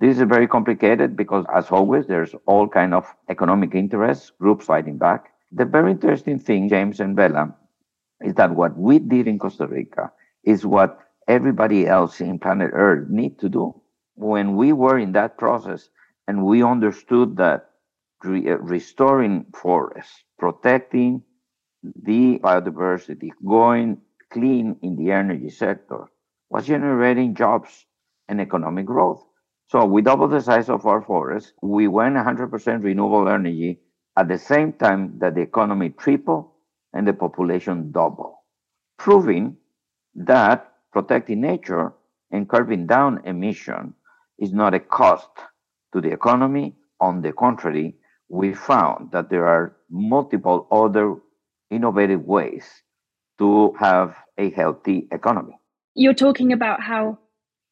This 0.00 0.16
is 0.16 0.22
very 0.22 0.48
complicated 0.48 1.14
because, 1.14 1.44
as 1.54 1.70
always, 1.70 2.06
there's 2.06 2.34
all 2.46 2.66
kind 2.66 2.94
of 2.94 3.06
economic 3.28 3.74
interests, 3.74 4.30
groups 4.40 4.64
fighting 4.64 4.96
back. 4.96 5.32
The 5.52 5.66
very 5.66 5.90
interesting 5.92 6.38
thing, 6.38 6.70
James 6.70 7.00
and 7.00 7.14
Bella, 7.14 7.54
is 8.22 8.34
that 8.34 8.54
what 8.54 8.78
we 8.78 8.98
did 8.98 9.28
in 9.28 9.38
Costa 9.38 9.66
Rica 9.66 10.10
is 10.44 10.64
what 10.64 10.98
everybody 11.28 11.86
else 11.86 12.20
in 12.20 12.38
planet 12.38 12.70
Earth 12.72 13.10
need 13.10 13.38
to 13.40 13.48
do. 13.50 13.74
When 14.14 14.56
we 14.56 14.72
were 14.72 14.98
in 14.98 15.12
that 15.12 15.36
process 15.36 15.90
and 16.26 16.44
we 16.46 16.62
understood 16.62 17.36
that 17.36 17.69
uh, 18.24 18.58
restoring 18.58 19.46
forests, 19.54 20.24
protecting 20.38 21.22
the 21.82 22.38
biodiversity, 22.42 23.30
going 23.46 23.98
clean 24.30 24.76
in 24.82 24.96
the 24.96 25.10
energy 25.10 25.48
sector 25.50 26.06
was 26.50 26.66
generating 26.66 27.34
jobs 27.34 27.86
and 28.28 28.40
economic 28.40 28.86
growth. 28.86 29.24
So 29.68 29.84
we 29.84 30.02
doubled 30.02 30.32
the 30.32 30.40
size 30.40 30.68
of 30.68 30.84
our 30.86 31.00
forests. 31.00 31.52
We 31.62 31.86
went 31.88 32.16
100% 32.16 32.82
renewable 32.82 33.28
energy 33.28 33.80
at 34.16 34.28
the 34.28 34.38
same 34.38 34.72
time 34.72 35.18
that 35.18 35.34
the 35.34 35.42
economy 35.42 35.90
tripled 35.90 36.50
and 36.92 37.06
the 37.06 37.12
population 37.12 37.92
doubled, 37.92 38.34
proving 38.98 39.56
that 40.14 40.72
protecting 40.92 41.40
nature 41.40 41.92
and 42.32 42.48
curbing 42.48 42.86
down 42.86 43.22
emission 43.24 43.94
is 44.38 44.52
not 44.52 44.74
a 44.74 44.80
cost 44.80 45.30
to 45.92 46.00
the 46.00 46.12
economy. 46.12 46.74
On 47.00 47.22
the 47.22 47.32
contrary, 47.32 47.96
we 48.30 48.54
found 48.54 49.10
that 49.10 49.28
there 49.28 49.46
are 49.46 49.76
multiple 49.90 50.66
other 50.70 51.16
innovative 51.70 52.24
ways 52.24 52.64
to 53.38 53.74
have 53.78 54.16
a 54.38 54.50
healthy 54.50 55.08
economy. 55.10 55.58
You're 55.94 56.14
talking 56.14 56.52
about 56.52 56.80
how 56.80 57.18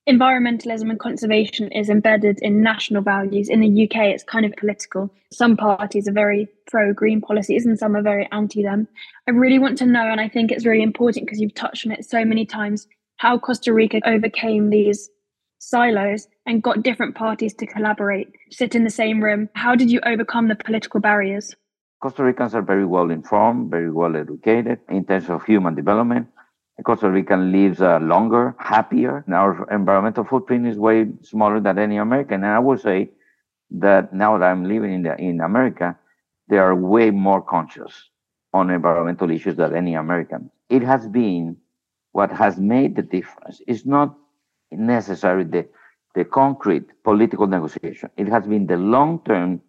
environmentalism 0.08 0.90
and 0.90 0.98
conservation 0.98 1.70
is 1.70 1.88
embedded 1.88 2.40
in 2.42 2.62
national 2.62 3.02
values. 3.02 3.48
In 3.48 3.60
the 3.60 3.84
UK, 3.84 4.06
it's 4.06 4.24
kind 4.24 4.44
of 4.44 4.52
political. 4.56 5.10
Some 5.32 5.56
parties 5.56 6.08
are 6.08 6.12
very 6.12 6.48
pro 6.66 6.92
green 6.92 7.20
policies 7.20 7.64
and 7.64 7.78
some 7.78 7.94
are 7.94 8.02
very 8.02 8.28
anti 8.32 8.62
them. 8.62 8.88
I 9.28 9.32
really 9.32 9.58
want 9.60 9.78
to 9.78 9.86
know, 9.86 10.10
and 10.10 10.20
I 10.20 10.28
think 10.28 10.50
it's 10.50 10.66
really 10.66 10.82
important 10.82 11.26
because 11.26 11.40
you've 11.40 11.54
touched 11.54 11.86
on 11.86 11.92
it 11.92 12.04
so 12.04 12.24
many 12.24 12.44
times, 12.44 12.88
how 13.18 13.38
Costa 13.38 13.72
Rica 13.72 14.00
overcame 14.04 14.70
these 14.70 15.08
silos 15.58 16.28
and 16.46 16.62
got 16.62 16.82
different 16.82 17.14
parties 17.14 17.54
to 17.54 17.66
collaborate, 17.66 18.28
sit 18.50 18.74
in 18.74 18.84
the 18.84 18.90
same 18.90 19.22
room. 19.22 19.48
How 19.54 19.74
did 19.74 19.90
you 19.90 20.00
overcome 20.04 20.48
the 20.48 20.54
political 20.54 21.00
barriers? 21.00 21.54
Costa 22.00 22.22
Ricans 22.22 22.54
are 22.54 22.62
very 22.62 22.86
well 22.86 23.10
informed, 23.10 23.70
very 23.70 23.90
well 23.90 24.16
educated 24.16 24.78
in 24.88 25.04
terms 25.04 25.28
of 25.28 25.44
human 25.44 25.74
development. 25.74 26.28
Costa 26.84 27.10
Rican 27.10 27.50
lives 27.50 27.82
uh, 27.82 27.98
longer, 27.98 28.54
happier. 28.60 29.24
And 29.26 29.34
our 29.34 29.68
environmental 29.72 30.24
footprint 30.24 30.66
is 30.66 30.78
way 30.78 31.08
smaller 31.22 31.60
than 31.60 31.78
any 31.78 31.96
American. 31.96 32.44
And 32.44 32.52
I 32.52 32.60
would 32.60 32.80
say 32.80 33.10
that 33.70 34.12
now 34.12 34.38
that 34.38 34.44
I'm 34.44 34.64
living 34.64 34.94
in, 34.94 35.02
the, 35.02 35.16
in 35.16 35.40
America, 35.40 35.98
they 36.48 36.58
are 36.58 36.74
way 36.74 37.10
more 37.10 37.42
conscious 37.42 38.10
on 38.54 38.70
environmental 38.70 39.30
issues 39.30 39.56
than 39.56 39.76
any 39.76 39.94
American. 39.94 40.50
It 40.70 40.82
has 40.82 41.08
been 41.08 41.56
what 42.12 42.30
has 42.30 42.58
made 42.58 42.94
the 42.94 43.02
difference. 43.02 43.60
It's 43.66 43.84
not 43.84 44.16
necessarily 44.70 45.44
the, 45.44 45.68
the 46.14 46.24
concrete 46.24 46.86
political 47.04 47.46
negotiation. 47.46 48.10
It 48.16 48.28
has 48.28 48.46
been 48.46 48.66
the 48.66 48.76
long-term 48.76 49.60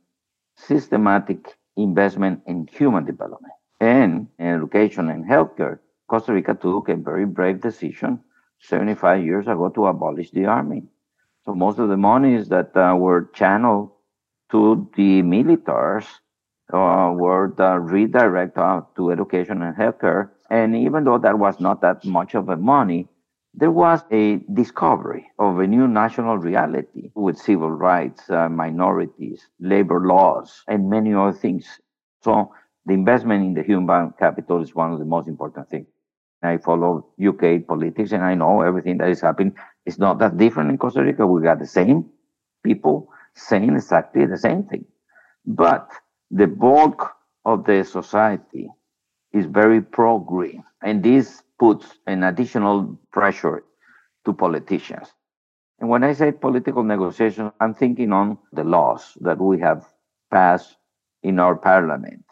systematic 0.55 1.55
investment 1.77 2.41
in 2.47 2.67
human 2.67 3.05
development 3.05 3.53
and 3.79 4.27
in 4.37 4.45
education 4.45 5.09
and 5.09 5.25
healthcare 5.25 5.79
Costa 6.09 6.33
Rica 6.33 6.55
took 6.55 6.89
a 6.89 6.95
very 6.95 7.25
brave 7.25 7.61
decision 7.61 8.19
75 8.61 9.23
years 9.23 9.47
ago 9.47 9.69
to 9.69 9.85
abolish 9.85 10.31
the 10.31 10.45
army. 10.45 10.83
So 11.45 11.53
most 11.53 11.79
of 11.79 11.87
the 11.87 11.97
monies 11.97 12.49
that 12.49 12.75
uh, 12.75 12.95
were 12.95 13.29
channeled 13.33 13.91
to 14.51 14.89
the 14.95 15.21
militaries 15.21 16.07
uh, 16.73 17.13
were 17.15 17.53
uh, 17.61 17.77
redirected 17.77 18.83
to 18.95 19.11
education 19.11 19.61
and 19.61 19.75
healthcare. 19.75 20.31
And 20.49 20.75
even 20.75 21.03
though 21.03 21.19
that 21.19 21.37
was 21.37 21.59
not 21.59 21.81
that 21.81 22.03
much 22.03 22.33
of 22.33 22.49
a 22.49 22.57
money, 22.57 23.07
there 23.59 23.71
was 23.71 24.03
a 24.11 24.37
discovery 24.53 25.29
of 25.37 25.59
a 25.59 25.67
new 25.67 25.85
national 25.87 26.37
reality 26.37 27.11
with 27.13 27.37
civil 27.37 27.69
rights, 27.71 28.29
uh, 28.29 28.47
minorities, 28.47 29.47
labor 29.59 29.99
laws, 29.99 30.63
and 30.67 30.89
many 30.89 31.13
other 31.13 31.33
things. 31.33 31.65
So 32.23 32.53
the 32.85 32.93
investment 32.93 33.43
in 33.43 33.53
the 33.53 33.63
human 33.63 34.13
capital 34.17 34.61
is 34.61 34.73
one 34.73 34.93
of 34.93 34.99
the 34.99 35.05
most 35.05 35.27
important 35.27 35.69
things. 35.69 35.87
I 36.41 36.57
follow 36.57 37.07
UK 37.21 37.67
politics 37.67 38.13
and 38.13 38.23
I 38.23 38.33
know 38.35 38.61
everything 38.61 38.97
that 38.99 39.09
is 39.09 39.19
happening. 39.19 39.55
It's 39.85 39.99
not 39.99 40.19
that 40.19 40.37
different 40.37 40.69
in 40.69 40.77
Costa 40.77 41.03
Rica. 41.03 41.27
We 41.27 41.41
got 41.41 41.59
the 41.59 41.67
same 41.67 42.05
people 42.63 43.09
saying 43.35 43.75
exactly 43.75 44.25
the 44.25 44.37
same 44.37 44.63
thing. 44.63 44.85
But 45.45 45.89
the 46.31 46.47
bulk 46.47 47.11
of 47.43 47.65
the 47.65 47.83
society 47.83 48.69
is 49.33 49.45
very 49.45 49.81
pro 49.81 50.19
green. 50.19 50.63
And 50.83 51.03
this 51.03 51.43
puts 51.59 51.97
an 52.07 52.23
additional 52.23 52.99
pressure 53.11 53.63
to 54.25 54.33
politicians. 54.33 55.13
And 55.79 55.89
when 55.89 56.03
I 56.03 56.13
say 56.13 56.31
political 56.31 56.83
negotiation, 56.83 57.51
I'm 57.59 57.73
thinking 57.73 58.11
on 58.13 58.37
the 58.51 58.63
laws 58.63 59.17
that 59.21 59.39
we 59.39 59.59
have 59.59 59.85
passed 60.31 60.77
in 61.23 61.39
our 61.39 61.55
parliament 61.55 62.23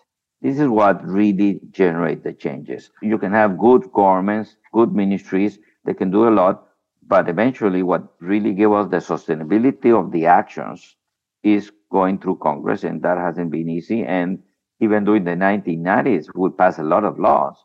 this 0.41 0.59
is 0.59 0.67
what 0.67 1.05
really 1.05 1.59
generates 1.71 2.23
the 2.23 2.33
changes. 2.33 2.91
You 3.01 3.17
can 3.17 3.31
have 3.31 3.57
good 3.57 3.91
governments, 3.91 4.55
good 4.73 4.93
ministries, 4.93 5.59
they 5.83 5.93
can 5.93 6.11
do 6.11 6.27
a 6.27 6.31
lot, 6.31 6.67
but 7.07 7.27
eventually 7.29 7.81
what 7.83 8.13
really 8.19 8.53
gives 8.53 8.73
us 8.73 8.87
the 8.89 8.97
sustainability 8.97 9.97
of 9.97 10.11
the 10.11 10.25
actions 10.27 10.95
is 11.43 11.71
going 11.91 12.19
through 12.19 12.37
Congress, 12.37 12.83
and 12.83 13.01
that 13.01 13.17
hasn't 13.17 13.51
been 13.51 13.69
easy. 13.69 14.03
And 14.03 14.43
even 14.79 15.05
during 15.05 15.23
the 15.23 15.31
1990s 15.31 16.27
we 16.35 16.49
passed 16.49 16.79
a 16.79 16.83
lot 16.83 17.03
of 17.03 17.19
laws, 17.19 17.55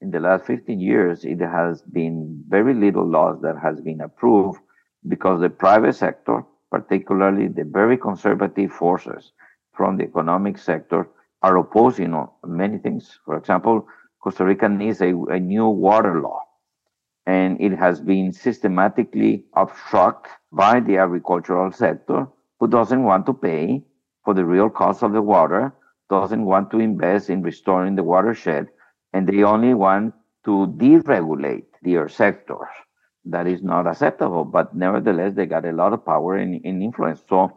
in 0.00 0.10
the 0.10 0.20
last 0.20 0.46
15 0.46 0.80
years 0.80 1.24
it 1.24 1.40
has 1.40 1.82
been 1.82 2.42
very 2.48 2.74
little 2.74 3.06
laws 3.06 3.40
that 3.42 3.56
has 3.62 3.80
been 3.80 4.00
approved 4.00 4.60
because 5.08 5.40
the 5.40 5.50
private 5.50 5.94
sector, 5.94 6.42
particularly 6.70 7.48
the 7.48 7.64
very 7.64 7.96
conservative 7.96 8.72
forces 8.72 9.32
from 9.72 9.96
the 9.96 10.04
economic 10.04 10.58
sector, 10.58 11.08
are 11.42 11.56
opposing 11.56 12.14
many 12.46 12.78
things. 12.78 13.18
For 13.24 13.36
example, 13.36 13.86
Costa 14.22 14.44
Rica 14.44 14.68
needs 14.68 15.00
a, 15.00 15.08
a 15.08 15.40
new 15.40 15.66
water 15.66 16.20
law, 16.20 16.40
and 17.26 17.60
it 17.60 17.72
has 17.72 18.00
been 18.00 18.32
systematically 18.32 19.44
obstructed 19.54 20.30
by 20.52 20.80
the 20.80 20.98
agricultural 20.98 21.72
sector, 21.72 22.28
who 22.60 22.68
doesn't 22.68 23.02
want 23.02 23.26
to 23.26 23.32
pay 23.32 23.82
for 24.24 24.34
the 24.34 24.44
real 24.44 24.70
cost 24.70 25.02
of 25.02 25.12
the 25.12 25.22
water, 25.22 25.74
doesn't 26.12 26.44
want 26.44 26.70
to 26.70 26.78
invest 26.78 27.30
in 27.30 27.40
restoring 27.42 27.96
the 27.96 28.02
watershed, 28.02 28.68
and 29.14 29.26
they 29.26 29.42
only 29.42 29.72
want 29.72 30.12
to 30.44 30.54
deregulate 30.76 31.70
their 31.82 32.06
sectors. 32.08 32.72
That 33.24 33.46
is 33.46 33.62
not 33.62 33.86
acceptable, 33.86 34.44
but 34.44 34.76
nevertheless, 34.76 35.32
they 35.34 35.46
got 35.46 35.64
a 35.64 35.72
lot 35.72 35.94
of 35.94 36.04
power 36.04 36.36
and, 36.36 36.60
influence. 36.64 37.22
So 37.28 37.56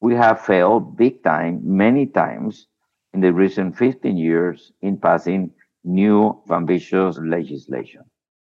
we 0.00 0.14
have 0.14 0.40
failed 0.40 0.96
big 0.96 1.24
time, 1.24 1.60
many 1.64 2.06
times, 2.06 2.68
in 3.12 3.20
the 3.22 3.32
recent 3.32 3.76
15 3.76 4.16
years 4.16 4.72
in 4.82 4.98
passing 4.98 5.50
new 5.82 6.40
ambitious 6.50 7.18
legislation. 7.18 8.02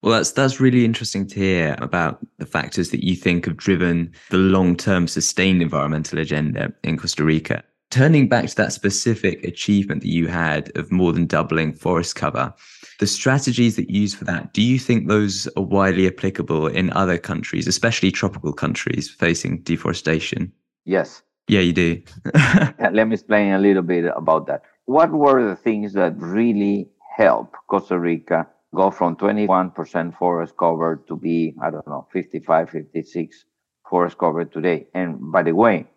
Well, 0.01 0.15
that's 0.15 0.33
that's 0.33 0.59
really 0.59 0.83
interesting 0.85 1.25
to 1.27 1.39
hear 1.39 1.75
about 1.79 2.19
the 2.39 2.45
factors 2.45 2.89
that 2.89 3.03
you 3.03 3.15
think 3.15 3.45
have 3.45 3.57
driven 3.57 4.11
the 4.29 4.37
long-term 4.37 5.07
sustained 5.07 5.61
environmental 5.61 6.19
agenda 6.19 6.73
in 6.83 6.97
Costa 6.97 7.23
Rica. 7.23 7.63
Turning 7.91 8.27
back 8.27 8.47
to 8.47 8.55
that 8.55 8.73
specific 8.73 9.43
achievement 9.43 10.01
that 10.01 10.09
you 10.09 10.27
had 10.27 10.75
of 10.75 10.91
more 10.91 11.13
than 11.13 11.25
doubling 11.25 11.73
forest 11.73 12.15
cover, 12.15 12.53
the 12.99 13.07
strategies 13.07 13.75
that 13.75 13.89
you 13.89 14.01
use 14.01 14.13
for 14.13 14.25
that, 14.25 14.53
do 14.53 14.61
you 14.61 14.79
think 14.79 15.07
those 15.07 15.47
are 15.55 15.63
widely 15.63 16.07
applicable 16.07 16.67
in 16.67 16.91
other 16.93 17.17
countries, 17.17 17.67
especially 17.67 18.11
tropical 18.11 18.53
countries 18.53 19.09
facing 19.09 19.61
deforestation? 19.61 20.51
Yes, 20.85 21.21
yeah, 21.47 21.59
you 21.59 21.73
do. 21.73 22.01
Let 22.79 23.07
me 23.07 23.13
explain 23.13 23.53
a 23.53 23.59
little 23.59 23.83
bit 23.83 24.05
about 24.15 24.47
that. 24.47 24.63
What 24.85 25.11
were 25.11 25.47
the 25.47 25.55
things 25.55 25.93
that 25.93 26.13
really 26.17 26.89
helped 27.17 27.55
Costa 27.67 27.99
Rica 27.99 28.47
go 28.73 28.91
from 28.91 29.15
21% 29.15 30.17
forest 30.17 30.55
cover 30.57 31.03
to 31.07 31.15
be, 31.15 31.55
I 31.61 31.69
don't 31.69 31.87
know, 31.87 32.07
55, 32.11 32.69
56 32.69 33.45
forest 33.89 34.17
cover 34.17 34.45
today? 34.45 34.87
And 34.93 35.31
by 35.31 35.43
the 35.43 35.53
way, 35.53 35.87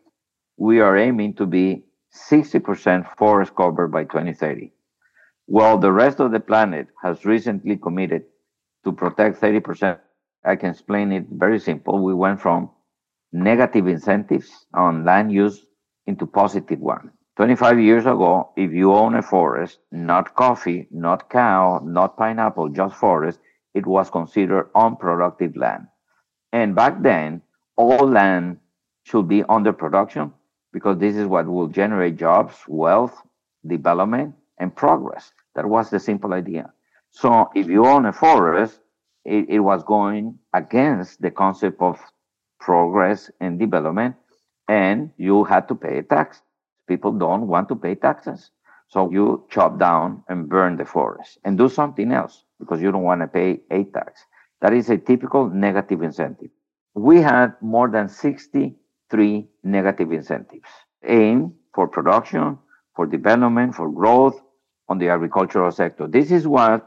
we 0.59 0.81
are 0.81 0.97
aiming 0.97 1.35
to 1.35 1.47
be 1.47 1.85
60% 2.31 3.17
forest 3.17 3.55
covered 3.55 3.89
by 3.89 4.03
2030. 4.03 4.73
While 5.47 5.79
the 5.79 5.93
rest 5.93 6.19
of 6.19 6.33
the 6.33 6.41
planet 6.41 6.89
has 7.03 7.25
recently 7.25 7.77
committed 7.77 8.25
to 8.85 8.93
protect 8.93 9.41
30%, 9.41 9.99
I 10.45 10.57
can 10.57 10.71
explain 10.71 11.13
it 11.13 11.27
very 11.31 11.61
simple. 11.61 12.03
We 12.03 12.13
went 12.13 12.41
from 12.41 12.71
negative 13.33 13.87
incentives 13.87 14.67
on 14.75 15.05
land 15.05 15.33
use 15.33 15.65
into 16.07 16.27
positive 16.27 16.81
one. 16.81 17.13
25 17.37 17.79
years 17.79 18.05
ago, 18.05 18.51
if 18.57 18.73
you 18.73 18.93
own 18.93 19.15
a 19.15 19.23
forest, 19.23 19.79
not 19.93 20.35
coffee, 20.35 20.89
not 20.91 21.31
cow, 21.31 21.81
not 21.85 22.17
pineapple, 22.17 22.69
just 22.71 22.97
forest, 22.97 23.39
it 23.75 23.87
was 23.87 24.11
considered 24.11 24.71
unproductive 24.75 25.57
land. 25.57 25.87
And 26.53 26.75
back 26.75 27.01
then, 27.01 27.43
all 27.77 28.09
land 28.09 28.59
should 29.05 29.29
be 29.29 29.45
under 29.49 29.73
production 29.73 30.33
because 30.73 30.99
this 30.99 31.17
is 31.17 31.27
what 31.27 31.47
will 31.47 31.69
generate 31.69 32.17
jobs, 32.17 32.55
wealth, 32.67 33.23
development, 33.67 34.35
and 34.59 34.75
progress. 34.75 35.33
That 35.55 35.67
was 35.67 35.91
the 35.91 36.01
simple 36.01 36.33
idea. 36.35 36.73
So 37.11 37.51
if 37.55 37.67
you 37.67 37.87
own 37.87 38.07
a 38.07 38.13
forest, 38.13 38.81
it, 39.25 39.49
it 39.49 39.61
was 39.61 39.83
going 39.83 40.39
against 40.53 41.21
the 41.21 41.31
concept 41.31 41.81
of 41.81 41.99
progress 42.61 43.31
and 43.41 43.59
development, 43.59 44.17
and 44.69 45.11
you 45.17 45.45
had 45.45 45.69
to 45.69 45.75
pay 45.75 45.99
a 45.99 46.03
tax. 46.03 46.43
People 46.87 47.13
don't 47.13 47.47
want 47.47 47.69
to 47.69 47.77
pay 47.77 47.95
taxes. 47.95 48.51
So 48.89 49.11
you 49.11 49.45
chop 49.51 49.79
down 49.79 50.25
and 50.29 50.49
burn 50.49 50.77
the 50.77 50.85
forest 50.85 51.39
and 51.45 51.59
do 51.59 51.69
something 51.69 52.11
else 52.11 52.45
because 52.59 52.81
you 52.81 52.91
don't 52.91 53.03
want 53.03 53.21
to 53.21 53.29
pay 53.29 53.61
a 53.71 53.85
tax. 53.85 54.25
That 54.61 54.73
is 54.73 54.89
a 54.91 54.97
typical 54.97 55.49
negative 55.51 56.03
incentive. 56.03 56.51
We 56.95 57.21
had 57.21 57.55
more 57.61 57.89
than 57.89 58.09
63 59.11 59.49
negative 59.65 60.13
incentives 60.13 60.69
aim 61.05 61.55
for 61.75 61.89
production, 61.89 62.59
for 62.95 63.07
development, 63.07 63.75
for 63.75 63.91
growth 63.91 64.41
on 64.89 64.99
the 64.99 65.09
agricultural 65.09 65.71
sector. 65.71 66.07
This 66.07 66.31
is 66.31 66.47
what 66.47 66.87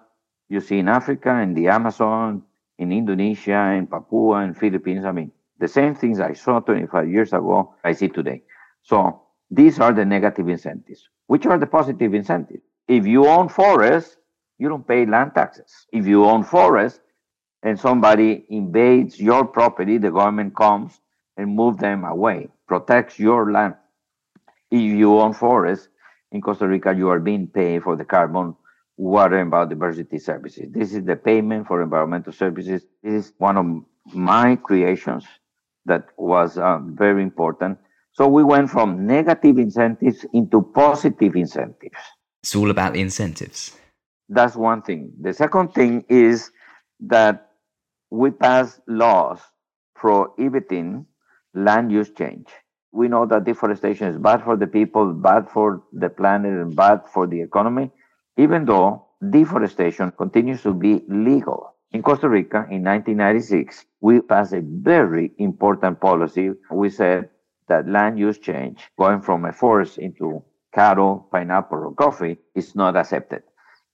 you 0.49 0.59
see 0.59 0.79
in 0.79 0.87
Africa, 0.87 1.39
in 1.39 1.53
the 1.53 1.67
Amazon, 1.67 2.43
in 2.77 2.91
Indonesia, 2.91 3.73
in 3.77 3.87
Papua, 3.87 4.39
and 4.39 4.57
Philippines. 4.57 5.05
I 5.05 5.11
mean, 5.11 5.31
the 5.59 5.67
same 5.67 5.95
things 5.95 6.19
I 6.19 6.33
saw 6.33 6.59
25 6.59 7.09
years 7.09 7.33
ago, 7.33 7.73
I 7.83 7.93
see 7.93 8.09
today. 8.09 8.43
So 8.83 9.21
these 9.49 9.79
are 9.79 9.93
the 9.93 10.05
negative 10.05 10.49
incentives. 10.49 11.07
Which 11.27 11.45
are 11.45 11.57
the 11.57 11.67
positive 11.67 12.13
incentives? 12.13 12.63
If 12.87 13.07
you 13.07 13.27
own 13.27 13.47
forests, 13.47 14.17
you 14.57 14.67
don't 14.67 14.87
pay 14.87 15.05
land 15.05 15.31
taxes. 15.33 15.87
If 15.91 16.05
you 16.05 16.25
own 16.25 16.43
forests 16.43 16.99
and 17.63 17.79
somebody 17.79 18.45
invades 18.49 19.19
your 19.19 19.45
property, 19.45 19.97
the 19.97 20.11
government 20.11 20.55
comes 20.55 21.00
and 21.37 21.55
move 21.55 21.77
them 21.77 22.03
away, 22.03 22.49
protects 22.67 23.19
your 23.19 23.51
land. 23.51 23.75
If 24.69 24.81
you 24.81 25.19
own 25.19 25.33
forests 25.33 25.89
in 26.31 26.41
Costa 26.41 26.67
Rica, 26.67 26.93
you 26.93 27.09
are 27.09 27.19
being 27.19 27.47
paid 27.47 27.83
for 27.83 27.95
the 27.95 28.05
carbon, 28.05 28.55
water, 28.97 29.37
and 29.37 29.51
biodiversity 29.51 30.21
services. 30.21 30.67
This 30.71 30.93
is 30.93 31.03
the 31.03 31.15
payment 31.15 31.67
for 31.67 31.81
environmental 31.81 32.33
services. 32.33 32.83
This 33.03 33.13
is 33.25 33.33
one 33.37 33.57
of 33.57 33.65
my 34.13 34.55
creations 34.55 35.25
that 35.85 36.07
was 36.17 36.57
uh, 36.57 36.79
very 36.83 37.23
important. 37.23 37.77
So 38.13 38.27
we 38.27 38.43
went 38.43 38.69
from 38.69 39.05
negative 39.05 39.57
incentives 39.57 40.25
into 40.33 40.61
positive 40.61 41.35
incentives. 41.35 41.97
It's 42.43 42.55
all 42.55 42.69
about 42.69 42.93
the 42.93 43.01
incentives. 43.01 43.77
That's 44.29 44.55
one 44.55 44.81
thing. 44.81 45.11
The 45.19 45.33
second 45.33 45.73
thing 45.73 46.05
is 46.07 46.51
that 47.01 47.51
we 48.09 48.31
passed 48.31 48.81
laws 48.87 49.39
prohibiting 49.95 51.05
land 51.53 51.91
use 51.91 52.09
change. 52.11 52.47
We 52.91 53.07
know 53.07 53.25
that 53.25 53.45
deforestation 53.45 54.07
is 54.07 54.17
bad 54.17 54.43
for 54.43 54.57
the 54.57 54.67
people, 54.67 55.13
bad 55.13 55.49
for 55.49 55.83
the 55.93 56.09
planet, 56.09 56.51
and 56.53 56.75
bad 56.75 57.01
for 57.07 57.27
the 57.27 57.41
economy, 57.41 57.91
even 58.37 58.65
though 58.65 59.07
deforestation 59.29 60.11
continues 60.11 60.61
to 60.63 60.73
be 60.73 61.03
legal. 61.07 61.75
In 61.93 62.01
Costa 62.01 62.29
Rica 62.29 62.65
in 62.69 62.83
1996, 62.83 63.85
we 64.01 64.21
passed 64.21 64.53
a 64.53 64.61
very 64.61 65.31
important 65.37 65.99
policy. 65.99 66.51
We 66.71 66.89
said 66.89 67.29
that 67.67 67.87
land 67.87 68.17
use 68.19 68.39
change, 68.39 68.89
going 68.97 69.21
from 69.21 69.45
a 69.45 69.53
forest 69.53 69.97
into 69.97 70.43
cattle, 70.73 71.27
pineapple, 71.31 71.79
or 71.79 71.93
coffee, 71.93 72.37
is 72.55 72.75
not 72.75 72.95
accepted. 72.95 73.43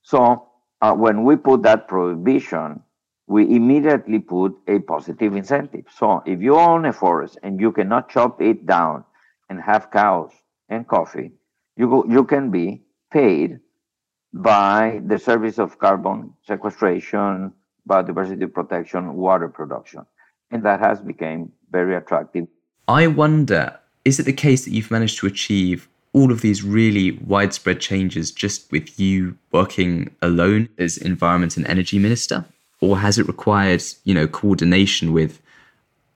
So 0.02 0.48
uh, 0.82 0.94
when 0.94 1.24
we 1.24 1.36
put 1.36 1.64
that 1.64 1.88
prohibition, 1.88 2.82
we 3.28 3.44
immediately 3.56 4.20
put 4.20 4.56
a 4.68 4.80
positive 4.80 5.36
incentive. 5.36 5.86
So 5.96 6.24
if 6.26 6.42
you 6.42 6.56
own 6.56 6.86
a 6.86 6.94
forest 6.94 7.38
and 7.44 7.60
you 7.60 7.72
cannot 7.74 8.10
chop 8.10 8.42
it 8.42 8.66
down 8.66 9.04
and 9.50 9.62
have 9.62 9.92
cows 9.92 10.32
and 10.70 10.88
coffee, 10.88 11.32
you, 11.76 11.90
go, 11.90 12.06
you 12.10 12.24
can 12.24 12.50
be 12.52 12.84
paid 13.12 13.60
by 14.34 15.02
the 15.06 15.20
service 15.20 15.60
of 15.60 15.78
carbon 15.78 16.34
sequestration, 16.46 17.52
biodiversity 17.88 18.52
protection, 18.52 19.14
water 19.16 19.50
production. 19.50 20.06
And 20.52 20.64
that 20.64 20.80
has 20.80 21.02
become 21.02 21.52
very 21.70 21.96
attractive. 21.96 22.48
I 22.88 23.08
wonder, 23.08 23.78
is 24.06 24.20
it 24.20 24.24
the 24.24 24.34
case 24.34 24.64
that 24.64 24.72
you've 24.72 24.92
managed 24.92 25.20
to 25.20 25.28
achieve 25.28 25.90
all 26.14 26.32
of 26.32 26.40
these 26.40 26.64
really 26.64 27.12
widespread 27.12 27.82
changes 27.82 28.32
just 28.32 28.72
with 28.72 28.98
you 28.98 29.38
working 29.52 30.16
alone 30.22 30.70
as 30.78 30.98
environment 30.98 31.58
and 31.58 31.68
energy 31.68 32.00
minister? 32.00 32.46
Or 32.82 33.00
has 33.00 33.18
it 33.18 33.28
required, 33.28 33.84
you 34.04 34.14
know, 34.14 34.28
coordination 34.28 35.14
with 35.14 35.42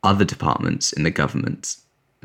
other 0.04 0.26
departments 0.26 0.94
in 0.94 1.04
the 1.04 1.12
government? 1.12 1.78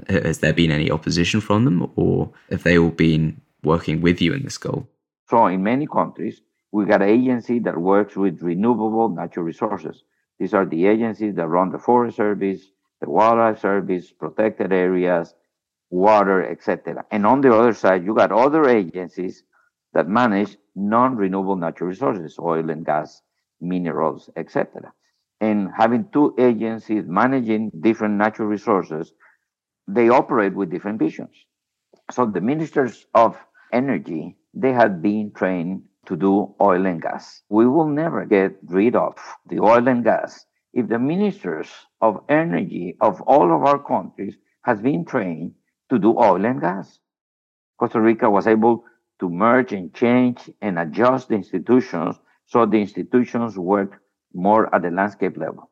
Has 0.08 0.40
there 0.40 0.52
been 0.52 0.70
any 0.70 0.90
opposition 0.90 1.40
from 1.40 1.64
them 1.64 1.90
or 1.96 2.30
have 2.50 2.62
they 2.62 2.76
all 2.76 2.90
been 2.90 3.40
working 3.62 4.02
with 4.02 4.20
you 4.20 4.34
in 4.34 4.42
this 4.42 4.58
goal? 4.58 4.88
So 5.28 5.46
in 5.46 5.62
many 5.62 5.86
countries, 5.86 6.42
we 6.70 6.84
got 6.84 7.02
an 7.02 7.08
agency 7.08 7.58
that 7.60 7.78
works 7.78 8.14
with 8.14 8.42
renewable 8.42 9.08
natural 9.08 9.46
resources. 9.46 10.04
These 10.38 10.52
are 10.52 10.66
the 10.66 10.86
agencies 10.86 11.34
that 11.36 11.48
run 11.48 11.70
the 11.70 11.78
Forest 11.78 12.18
Service, 12.18 12.62
the 13.00 13.08
Wildlife 13.08 13.60
Service, 13.60 14.12
protected 14.12 14.72
areas, 14.72 15.34
water, 15.90 16.44
etc. 16.44 17.04
And 17.10 17.26
on 17.26 17.40
the 17.40 17.54
other 17.54 17.72
side, 17.72 18.04
you 18.04 18.14
got 18.14 18.32
other 18.32 18.68
agencies 18.68 19.42
that 19.94 20.08
manage 20.08 20.56
non-renewable 20.74 21.56
natural 21.56 21.88
resources, 21.88 22.38
oil 22.38 22.68
and 22.68 22.84
gas, 22.84 23.22
minerals, 23.60 24.30
etc. 24.36 24.92
And 25.40 25.70
having 25.76 26.08
two 26.12 26.34
agencies 26.38 27.04
managing 27.06 27.70
different 27.80 28.14
natural 28.14 28.48
resources, 28.48 29.12
they 29.86 30.08
operate 30.08 30.54
with 30.54 30.70
different 30.70 30.98
visions. 30.98 31.34
So 32.10 32.26
the 32.26 32.40
ministers 32.40 33.06
of 33.14 33.36
energy, 33.72 34.36
they 34.54 34.72
had 34.72 35.02
been 35.02 35.32
trained 35.32 35.82
to 36.06 36.16
do 36.16 36.54
oil 36.60 36.86
and 36.86 37.02
gas. 37.02 37.42
We 37.48 37.66
will 37.66 37.88
never 37.88 38.24
get 38.24 38.56
rid 38.66 38.96
of 38.96 39.16
the 39.48 39.60
oil 39.60 39.86
and 39.88 40.04
gas 40.04 40.46
if 40.72 40.88
the 40.88 40.98
ministers 40.98 41.68
of 42.00 42.22
energy 42.28 42.96
of 43.00 43.20
all 43.22 43.54
of 43.54 43.62
our 43.62 43.78
countries 43.82 44.36
has 44.62 44.80
been 44.80 45.04
trained 45.04 45.54
to 45.90 45.98
do 45.98 46.18
oil 46.18 46.44
and 46.44 46.60
gas. 46.60 46.98
Costa 47.78 48.00
Rica 48.00 48.30
was 48.30 48.46
able 48.46 48.84
to 49.20 49.28
merge 49.28 49.72
and 49.72 49.92
change 49.94 50.50
and 50.60 50.78
adjust 50.78 51.28
the 51.28 51.34
institutions 51.34 52.16
so 52.46 52.64
the 52.64 52.80
institutions 52.80 53.58
work 53.58 54.00
more 54.32 54.72
at 54.74 54.82
the 54.82 54.90
landscape 54.90 55.36
level. 55.36 55.70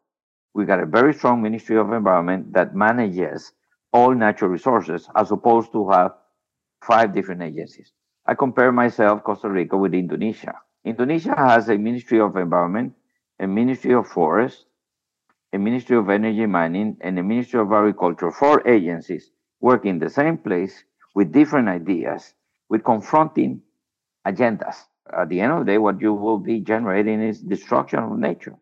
We 0.54 0.64
got 0.64 0.80
a 0.80 0.86
very 0.86 1.14
strong 1.14 1.42
Ministry 1.42 1.76
of 1.78 1.92
Environment 1.92 2.52
that 2.52 2.74
manages 2.74 3.52
all 3.92 4.14
natural 4.14 4.50
resources 4.50 5.08
as 5.16 5.30
opposed 5.30 5.72
to 5.72 5.88
have 5.90 6.12
five 6.84 7.14
different 7.14 7.42
agencies. 7.42 7.92
I 8.26 8.34
compare 8.34 8.72
myself, 8.72 9.22
Costa 9.22 9.48
Rica, 9.48 9.76
with 9.76 9.94
Indonesia. 9.94 10.54
Indonesia 10.84 11.34
has 11.36 11.68
a 11.68 11.78
Ministry 11.78 12.20
of 12.20 12.36
Environment, 12.36 12.92
a 13.40 13.46
Ministry 13.46 13.94
of 13.94 14.06
Forest, 14.06 14.66
a 15.52 15.58
Ministry 15.58 15.96
of 15.96 16.10
Energy 16.10 16.46
Mining, 16.46 16.96
and 17.00 17.18
a 17.18 17.22
Ministry 17.22 17.60
of 17.60 17.72
Agriculture, 17.72 18.30
four 18.30 18.66
agencies 18.66 19.30
working 19.60 19.90
in 19.90 19.98
the 19.98 20.10
same 20.10 20.38
place 20.38 20.84
with 21.14 21.32
different 21.32 21.68
ideas, 21.68 22.34
with 22.68 22.84
confronting 22.84 23.62
agendas. 24.26 24.76
At 25.12 25.28
the 25.28 25.40
end 25.40 25.52
of 25.52 25.58
the 25.60 25.72
day, 25.72 25.78
what 25.78 26.00
you 26.00 26.14
will 26.14 26.38
be 26.38 26.60
generating 26.60 27.22
is 27.22 27.40
destruction 27.40 27.98
of 27.98 28.18
nature. 28.18 28.56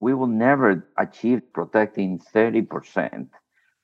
We 0.00 0.12
will 0.12 0.26
never 0.26 0.86
achieve 0.98 1.40
protecting 1.54 2.18
30% 2.18 3.28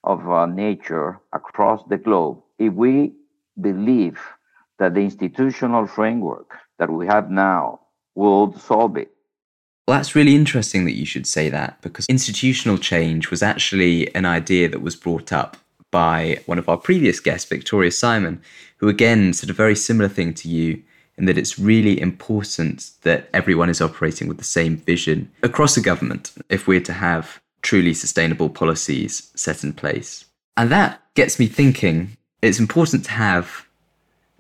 of 0.05 0.29
uh, 0.29 0.46
nature 0.46 1.20
across 1.33 1.83
the 1.88 1.96
globe 1.96 2.42
if 2.59 2.75
we 2.75 3.14
believe 3.61 4.20
that 4.79 4.94
the 4.94 5.01
institutional 5.01 5.87
framework 5.87 6.51
that 6.79 6.90
we 6.90 7.07
have 7.07 7.31
now 7.31 7.81
will 8.14 8.53
solve 8.59 8.96
it. 8.96 9.11
Well, 9.88 9.96
that's 9.96 10.14
really 10.14 10.35
interesting 10.35 10.85
that 10.85 10.96
you 10.96 11.07
should 11.07 11.27
say 11.27 11.48
that 11.48 11.81
because 11.83 12.07
institutional 12.07 12.79
change 12.79 13.31
was 13.31 13.42
actually 13.42 14.14
an 14.14 14.27
idea 14.27 14.68
that 14.68 14.83
was 14.83 14.96
brought 14.96 15.33
up 15.33 15.57
by 15.90 16.38
one 16.46 16.59
of 16.59 16.68
our 16.68 16.77
previous 16.77 17.20
guests, 17.20 17.48
Victoria 17.48 17.90
Simon, 17.90 18.42
who 18.79 18.88
again 18.88 19.33
said 19.33 19.51
a 19.51 19.55
very 19.55 19.75
similar 19.75 20.09
thing 20.09 20.35
to 20.35 20.48
you 20.48 20.83
in 21.16 21.27
that 21.27 21.38
it's 21.38 21.59
really 21.59 22.01
important 22.01 22.90
that 23.03 23.29
everyone 23.33 23.68
is 23.68 23.81
operating 23.81 24.29
with 24.29 24.38
the 24.38 24.44
same 24.44 24.77
vision 24.77 25.31
across 25.42 25.75
the 25.75 25.81
government 25.81 26.33
if 26.48 26.66
we're 26.66 26.81
to 26.81 26.92
have 26.92 27.40
truly 27.62 27.94
sustainable 27.94 28.48
policies 28.48 29.31
set 29.35 29.62
in 29.62 29.72
place. 29.72 30.25
And 30.57 30.70
that 30.70 31.03
gets 31.14 31.38
me 31.38 31.46
thinking 31.46 32.16
it's 32.42 32.59
important 32.59 33.05
to 33.05 33.12
have 33.12 33.66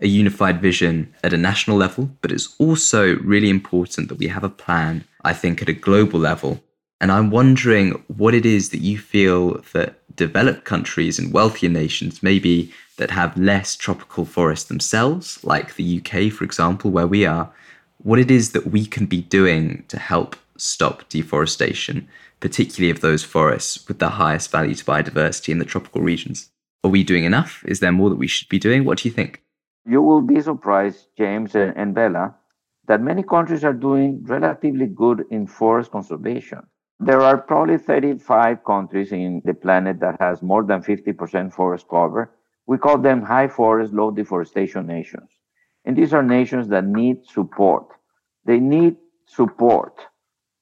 a 0.00 0.08
unified 0.08 0.60
vision 0.60 1.14
at 1.22 1.32
a 1.32 1.38
national 1.38 1.76
level, 1.76 2.10
but 2.20 2.32
it's 2.32 2.54
also 2.58 3.16
really 3.18 3.48
important 3.48 4.08
that 4.08 4.18
we 4.18 4.26
have 4.26 4.42
a 4.42 4.48
plan, 4.48 5.04
I 5.24 5.32
think, 5.32 5.62
at 5.62 5.68
a 5.68 5.72
global 5.72 6.18
level. 6.18 6.62
And 7.02 7.10
I'm 7.10 7.30
wondering 7.30 8.02
what 8.06 8.32
it 8.32 8.46
is 8.46 8.68
that 8.68 8.80
you 8.80 8.96
feel 8.96 9.60
that 9.72 9.98
developed 10.14 10.64
countries 10.64 11.18
and 11.18 11.32
wealthier 11.32 11.68
nations, 11.68 12.22
maybe 12.22 12.72
that 12.96 13.10
have 13.10 13.36
less 13.36 13.74
tropical 13.74 14.24
forests 14.24 14.68
themselves, 14.68 15.42
like 15.42 15.74
the 15.74 15.98
UK, 15.98 16.32
for 16.32 16.44
example, 16.44 16.92
where 16.92 17.08
we 17.08 17.26
are, 17.26 17.52
what 17.98 18.20
it 18.20 18.30
is 18.30 18.52
that 18.52 18.68
we 18.68 18.86
can 18.86 19.06
be 19.06 19.20
doing 19.20 19.84
to 19.88 19.98
help 19.98 20.36
stop 20.56 21.08
deforestation, 21.08 22.06
particularly 22.38 22.90
of 22.90 23.00
those 23.00 23.24
forests 23.24 23.88
with 23.88 23.98
the 23.98 24.10
highest 24.10 24.52
value 24.52 24.76
to 24.76 24.84
biodiversity 24.84 25.48
in 25.48 25.58
the 25.58 25.64
tropical 25.64 26.02
regions. 26.02 26.50
Are 26.84 26.90
we 26.90 27.02
doing 27.02 27.24
enough? 27.24 27.64
Is 27.66 27.80
there 27.80 27.90
more 27.90 28.10
that 28.10 28.16
we 28.16 28.28
should 28.28 28.48
be 28.48 28.60
doing? 28.60 28.84
What 28.84 28.98
do 28.98 29.08
you 29.08 29.14
think? 29.14 29.42
You 29.84 30.02
will 30.02 30.22
be 30.22 30.40
surprised, 30.40 31.08
James 31.18 31.56
and, 31.56 31.94
Bella, 31.96 32.36
that 32.86 33.00
many 33.00 33.24
countries 33.24 33.64
are 33.64 33.72
doing 33.72 34.22
relatively 34.22 34.86
good 34.86 35.24
in 35.30 35.48
forest 35.48 35.90
conservation. 35.90 36.60
There 37.04 37.20
are 37.20 37.36
probably 37.36 37.78
35 37.78 38.62
countries 38.64 39.10
in 39.10 39.42
the 39.44 39.54
planet 39.54 39.98
that 39.98 40.20
has 40.20 40.40
more 40.40 40.62
than 40.62 40.82
50% 40.82 41.52
forest 41.52 41.86
cover. 41.90 42.30
We 42.66 42.78
call 42.78 42.98
them 42.98 43.22
high 43.22 43.48
forest, 43.48 43.92
low 43.92 44.12
deforestation 44.12 44.86
nations. 44.86 45.28
And 45.84 45.96
these 45.96 46.14
are 46.14 46.22
nations 46.22 46.68
that 46.68 46.84
need 46.84 47.26
support. 47.26 47.88
They 48.44 48.60
need 48.60 48.98
support 49.26 49.98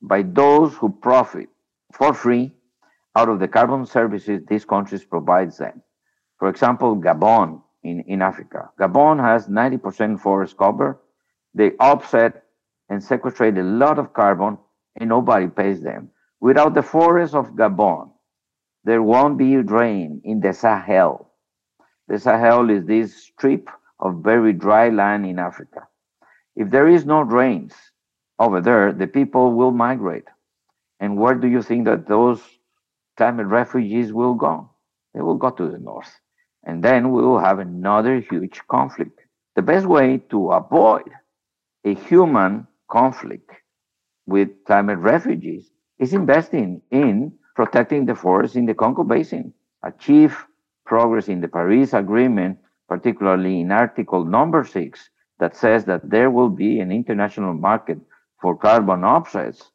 by 0.01 0.23
those 0.23 0.75
who 0.75 0.89
profit 0.89 1.51
for 1.93 2.15
free 2.15 2.53
out 3.17 3.29
of 3.29 3.39
the 3.39 3.49
carbon 3.49 3.85
services 3.85 4.41
these 4.49 4.65
countries 4.65 5.05
provide 5.05 5.53
them. 5.59 5.83
For 6.39 6.49
example, 6.49 6.97
Gabon 6.97 7.61
in, 7.83 8.01
in 8.07 8.23
Africa. 8.23 8.71
Gabon 8.81 9.21
has 9.21 9.47
90% 9.49 10.19
forest 10.19 10.57
cover. 10.57 11.03
They 11.53 11.73
offset 11.73 12.45
and 12.89 13.05
sequestrate 13.05 13.59
a 13.59 13.63
lot 13.63 13.99
of 13.99 14.15
carbon 14.15 14.57
and 14.97 15.11
nobody 15.11 15.47
pays 15.47 15.83
them. 15.83 16.11
Without 16.41 16.75
the 16.75 16.83
forests 16.83 17.35
of 17.35 17.51
Gabon, 17.51 18.11
there 18.85 19.03
won't 19.03 19.37
be 19.37 19.57
rain 19.59 20.23
in 20.25 20.41
the 20.41 20.55
Sahel. 20.55 21.31
The 22.09 22.19
Sahel 22.19 22.71
is 22.71 22.87
this 22.87 23.15
strip 23.15 23.69
of 23.99 24.25
very 24.25 24.55
dry 24.55 24.89
land 24.89 25.27
in 25.27 25.39
Africa. 25.39 25.87
If 26.57 26.71
there 26.71 26.89
is 26.89 27.05
no 27.05 27.21
rains 27.21 27.75
over 28.39 28.61
there, 28.63 28.93
the 28.93 29.07
people 29.07 29.53
will 29.53 29.71
migrate. 29.71 30.25
And 30.99 31.19
where 31.19 31.35
do 31.35 31.47
you 31.47 31.63
think 31.63 31.85
that 31.85 32.09
those 32.09 32.41
climate 33.17 33.47
refugees 33.47 34.13
will 34.13 34.35
go? 34.35 34.71
They 35.13 35.21
will 35.21 35.37
go 35.37 35.51
to 35.51 35.69
the 35.69 35.79
north. 35.79 36.11
And 36.65 36.83
then 36.83 37.11
we 37.13 37.23
will 37.23 37.39
have 37.39 37.59
another 37.59 38.21
huge 38.21 38.61
conflict. 38.69 39.21
The 39.57 39.63
best 39.63 39.87
way 39.87 40.19
to 40.31 40.53
avoid 40.53 41.11
a 41.85 41.95
human 41.95 42.67
conflict 42.91 43.51
with 44.27 44.49
climate 44.67 44.99
refugees 44.99 45.71
is 46.01 46.15
investing 46.15 46.81
in 46.91 47.33
protecting 47.55 48.07
the 48.07 48.15
forests 48.15 48.57
in 48.57 48.65
the 48.65 48.75
Congo 48.75 49.05
Basin, 49.05 49.53
achieve 49.85 50.47
progress 50.87 51.29
in 51.29 51.41
the 51.43 51.49
Paris 51.49 51.93
Agreement, 51.93 52.59
particularly 52.89 53.61
in 53.61 53.71
Article 53.71 54.25
number 54.25 54.65
six, 54.65 55.11
that 55.39 55.55
says 55.55 55.85
that 55.85 56.09
there 56.09 56.31
will 56.31 56.49
be 56.49 56.81
an 56.81 56.91
international 56.91 57.55
market 57.55 57.99
for 58.41 58.57
carbon 58.57 59.05
offsets. 59.05 59.71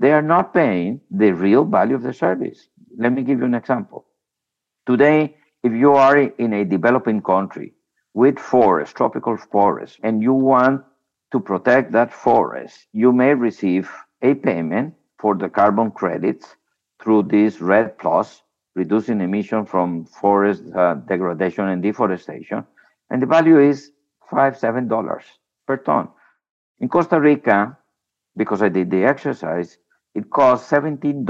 They 0.00 0.12
are 0.12 0.22
not 0.22 0.52
paying 0.52 1.00
the 1.10 1.32
real 1.32 1.64
value 1.64 1.94
of 1.94 2.02
the 2.02 2.12
service. 2.12 2.68
Let 2.98 3.12
me 3.12 3.22
give 3.22 3.38
you 3.38 3.44
an 3.44 3.54
example. 3.54 4.06
Today, 4.86 5.36
if 5.62 5.72
you 5.72 5.92
are 5.94 6.18
in 6.18 6.52
a 6.52 6.64
developing 6.64 7.22
country 7.22 7.74
with 8.12 8.38
forests, 8.38 8.92
tropical 8.92 9.36
forests, 9.36 9.98
and 10.02 10.20
you 10.20 10.32
want 10.32 10.82
to 11.32 11.40
protect 11.40 11.92
that 11.92 12.12
forest, 12.12 12.86
you 12.92 13.12
may 13.12 13.34
receive 13.34 13.90
a 14.20 14.34
payment 14.34 14.94
for 15.24 15.34
the 15.34 15.48
carbon 15.48 15.90
credits 15.90 16.54
through 17.02 17.22
this 17.22 17.58
REDD+, 17.58 17.96
reducing 18.74 19.22
emission 19.22 19.64
from 19.64 20.04
forest 20.04 20.62
uh, 20.76 20.96
degradation 21.12 21.66
and 21.66 21.82
deforestation. 21.82 22.62
And 23.08 23.22
the 23.22 23.26
value 23.26 23.58
is 23.58 23.90
five, 24.30 24.58
seven 24.58 24.86
dollars 24.86 25.24
per 25.66 25.78
ton. 25.78 26.08
In 26.80 26.90
Costa 26.90 27.18
Rica, 27.18 27.74
because 28.36 28.60
I 28.60 28.68
did 28.68 28.90
the 28.90 29.04
exercise, 29.04 29.78
it 30.14 30.28
costs 30.28 30.70
$17 30.70 31.24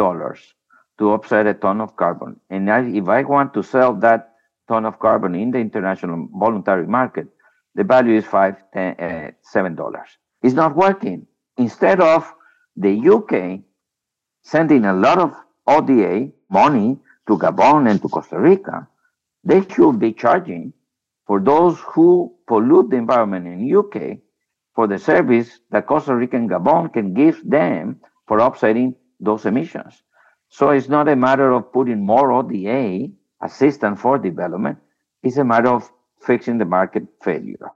to 0.99 1.11
offset 1.13 1.47
a 1.47 1.55
ton 1.55 1.81
of 1.81 1.95
carbon. 1.95 2.41
And 2.51 2.69
I, 2.69 2.81
if 2.81 3.09
I 3.09 3.23
want 3.23 3.55
to 3.55 3.63
sell 3.63 3.95
that 4.07 4.33
ton 4.67 4.87
of 4.87 4.99
carbon 4.99 5.37
in 5.37 5.53
the 5.53 5.59
international 5.61 6.29
voluntary 6.33 6.89
market, 6.89 7.29
the 7.77 7.85
value 7.85 8.17
is 8.17 8.25
five, 8.25 8.57
ten, 8.73 8.97
uh, 8.99 9.31
seven 9.43 9.77
dollars. 9.77 10.09
It's 10.43 10.55
not 10.55 10.75
working. 10.75 11.29
Instead 11.59 12.01
of 12.01 12.35
the 12.77 12.93
UK 12.99 13.63
sending 14.45 14.85
a 14.85 14.93
lot 14.93 15.19
of 15.19 15.35
ODA 15.67 16.31
money 16.51 16.99
to 17.27 17.39
Gabon 17.39 17.91
and 17.91 18.01
to 18.03 18.09
Costa 18.09 18.39
Rica, 18.39 18.89
they 19.43 19.67
should 19.69 19.99
be 19.99 20.13
charging 20.13 20.73
for 21.27 21.41
those 21.41 21.81
who 21.81 22.35
pollute 22.47 22.91
the 22.91 22.97
environment 22.97 23.47
in 23.47 23.75
UK 23.77 24.19
for 24.75 24.87
the 24.87 24.99
service 24.99 25.61
that 25.71 25.87
Costa 25.87 26.15
Rica 26.15 26.37
and 26.37 26.51
Gabon 26.51 26.93
can 26.93 27.15
give 27.15 27.43
them 27.49 28.01
for 28.27 28.41
offsetting 28.41 28.95
those 29.21 29.47
emissions. 29.47 30.03
So 30.51 30.71
it's 30.71 30.89
not 30.89 31.09
a 31.09 31.17
matter 31.17 31.51
of 31.53 31.73
putting 31.73 32.05
more 32.05 32.33
ODA 32.33 33.09
assistance 33.43 34.01
for 34.01 34.19
development. 34.19 34.79
It's 35.23 35.39
a 35.39 35.45
matter 35.45 35.71
of 35.71 35.91
fixing 36.21 36.59
the 36.59 36.67
market 36.67 37.05
failure. 37.23 37.71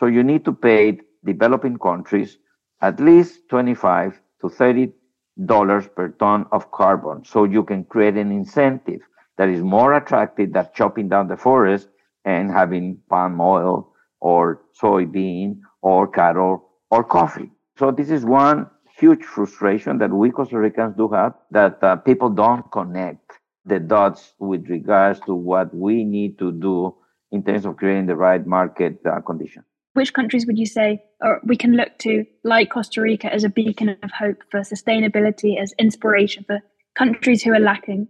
So 0.00 0.06
you 0.06 0.22
need 0.22 0.44
to 0.46 0.52
pay 0.52 1.00
developing 1.24 1.78
countries 1.78 2.38
at 2.80 3.00
least 3.00 3.48
25 3.50 4.20
to 4.40 4.48
30 4.48 4.86
dollars 4.86 4.97
per 5.46 6.14
ton 6.18 6.46
of 6.52 6.70
carbon. 6.70 7.24
So 7.24 7.44
you 7.44 7.64
can 7.64 7.84
create 7.84 8.16
an 8.16 8.32
incentive 8.32 9.00
that 9.36 9.48
is 9.48 9.62
more 9.62 9.94
attractive 9.94 10.52
than 10.52 10.68
chopping 10.74 11.08
down 11.08 11.28
the 11.28 11.36
forest 11.36 11.88
and 12.24 12.50
having 12.50 12.98
palm 13.08 13.40
oil 13.40 13.92
or 14.20 14.62
soybean 14.80 15.60
or 15.82 16.08
cattle 16.08 16.68
or 16.90 17.04
coffee. 17.04 17.50
So 17.78 17.90
this 17.90 18.10
is 18.10 18.24
one 18.24 18.68
huge 18.98 19.22
frustration 19.22 19.98
that 19.98 20.10
we 20.10 20.30
Costa 20.30 20.58
Ricans 20.58 20.96
do 20.96 21.08
have 21.10 21.34
that 21.52 21.82
uh, 21.82 21.96
people 21.96 22.30
don't 22.30 22.70
connect 22.72 23.32
the 23.64 23.78
dots 23.78 24.32
with 24.40 24.68
regards 24.68 25.20
to 25.20 25.34
what 25.34 25.72
we 25.74 26.02
need 26.02 26.38
to 26.38 26.50
do 26.50 26.96
in 27.30 27.44
terms 27.44 27.64
of 27.64 27.76
creating 27.76 28.06
the 28.06 28.16
right 28.16 28.44
market 28.44 28.98
uh, 29.06 29.20
condition 29.20 29.62
which 29.98 30.14
countries 30.14 30.46
would 30.46 30.56
you 30.56 30.66
say 30.66 31.02
or 31.20 31.40
we 31.44 31.56
can 31.56 31.72
look 31.76 31.98
to, 31.98 32.24
like 32.44 32.70
Costa 32.70 33.00
Rica, 33.00 33.32
as 33.34 33.42
a 33.42 33.48
beacon 33.48 33.88
of 33.88 34.10
hope 34.12 34.38
for 34.50 34.60
sustainability, 34.60 35.60
as 35.60 35.74
inspiration 35.78 36.44
for 36.44 36.60
countries 36.94 37.42
who 37.42 37.52
are 37.52 37.58
lacking? 37.58 38.06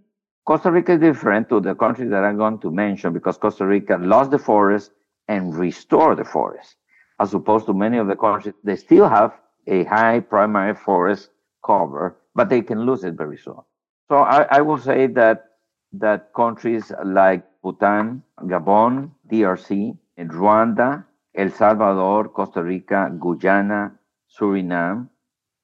Costa 0.46 0.70
Rica 0.70 0.92
is 0.92 1.00
different 1.00 1.48
to 1.48 1.60
the 1.60 1.74
countries 1.74 2.10
that 2.10 2.24
I'm 2.24 2.36
going 2.36 2.58
to 2.60 2.70
mention 2.70 3.14
because 3.14 3.38
Costa 3.38 3.64
Rica 3.64 3.96
lost 3.98 4.30
the 4.30 4.38
forest 4.38 4.90
and 5.28 5.56
restored 5.56 6.18
the 6.18 6.24
forest, 6.24 6.76
as 7.20 7.32
opposed 7.32 7.64
to 7.66 7.72
many 7.72 7.96
of 7.96 8.06
the 8.06 8.16
countries, 8.16 8.54
they 8.64 8.76
still 8.76 9.08
have 9.08 9.32
a 9.66 9.84
high 9.84 10.20
primary 10.20 10.74
forest 10.74 11.30
cover, 11.64 12.18
but 12.34 12.50
they 12.50 12.60
can 12.60 12.84
lose 12.84 13.02
it 13.02 13.14
very 13.14 13.38
soon. 13.38 13.60
So 14.08 14.16
I, 14.16 14.42
I 14.58 14.60
will 14.60 14.78
say 14.78 15.06
that 15.06 15.44
that 15.92 16.32
countries 16.36 16.92
like 17.04 17.44
Bhutan, 17.62 18.22
Gabon, 18.40 19.10
DRC, 19.30 19.96
and 20.18 20.30
Rwanda, 20.30 21.04
El 21.38 21.52
Salvador, 21.52 22.32
Costa 22.32 22.64
Rica, 22.64 23.08
Guyana, 23.16 23.96
Suriname. 24.28 25.08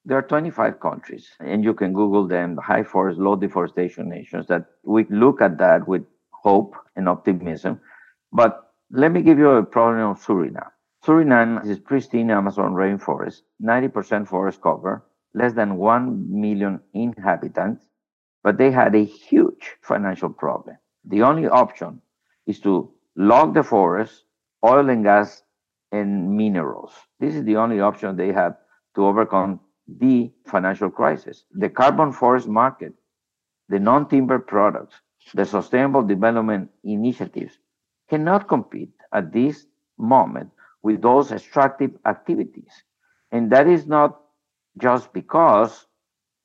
There 0.05 0.17
are 0.17 0.21
25 0.21 0.79
countries, 0.79 1.27
and 1.41 1.65
you 1.65 1.73
can 1.73 1.91
Google 1.91 2.25
them, 2.27 2.55
high 2.55 2.83
forest, 2.83 3.19
low 3.19 3.35
deforestation 3.35 4.07
nations, 4.07 4.47
that 4.47 4.67
we 4.83 5.05
look 5.09 5.41
at 5.41 5.57
that 5.57 5.85
with 5.85 6.05
hope 6.31 6.75
and 6.95 7.09
optimism. 7.09 7.81
But 8.31 8.71
let 8.89 9.11
me 9.11 9.21
give 9.21 9.37
you 9.37 9.49
a 9.49 9.63
problem 9.65 10.11
of 10.11 10.25
Suriname. 10.25 10.71
Suriname 11.05 11.65
is 11.67 11.77
pristine 11.77 12.31
Amazon 12.31 12.73
rainforest, 12.73 13.41
90% 13.61 14.29
forest 14.29 14.61
cover, 14.61 15.03
less 15.33 15.53
than 15.53 15.75
1 15.75 16.41
million 16.41 16.79
inhabitants, 16.93 17.83
but 18.43 18.57
they 18.57 18.71
had 18.71 18.95
a 18.95 19.03
huge 19.03 19.75
financial 19.81 20.29
problem. 20.29 20.77
The 21.03 21.23
only 21.23 21.47
option 21.47 22.01
is 22.47 22.61
to 22.61 22.93
log 23.17 23.53
the 23.53 23.63
forest, 23.63 24.23
oil 24.63 24.89
and 24.89 25.03
gas 25.03 25.43
and 25.95 26.35
minerals. 26.35 26.93
This 27.19 27.35
is 27.35 27.43
the 27.45 27.57
only 27.57 27.79
option 27.79 28.15
they 28.15 28.31
have 28.33 28.57
to 28.95 29.05
overcome 29.05 29.59
the 29.87 30.31
financial 30.47 30.89
crisis. 30.89 31.45
The 31.51 31.69
carbon 31.69 32.11
forest 32.11 32.47
market, 32.47 32.93
the 33.69 33.79
non 33.79 34.07
timber 34.09 34.39
products, 34.39 34.95
the 35.33 35.45
sustainable 35.45 36.03
development 36.03 36.69
initiatives 36.83 37.59
cannot 38.09 38.47
compete 38.47 38.93
at 39.13 39.31
this 39.33 39.65
moment 39.97 40.49
with 40.83 41.01
those 41.01 41.31
extractive 41.31 41.91
activities. 42.05 42.83
And 43.31 43.51
that 43.51 43.67
is 43.67 43.87
not 43.87 44.21
just 44.77 45.13
because 45.13 45.87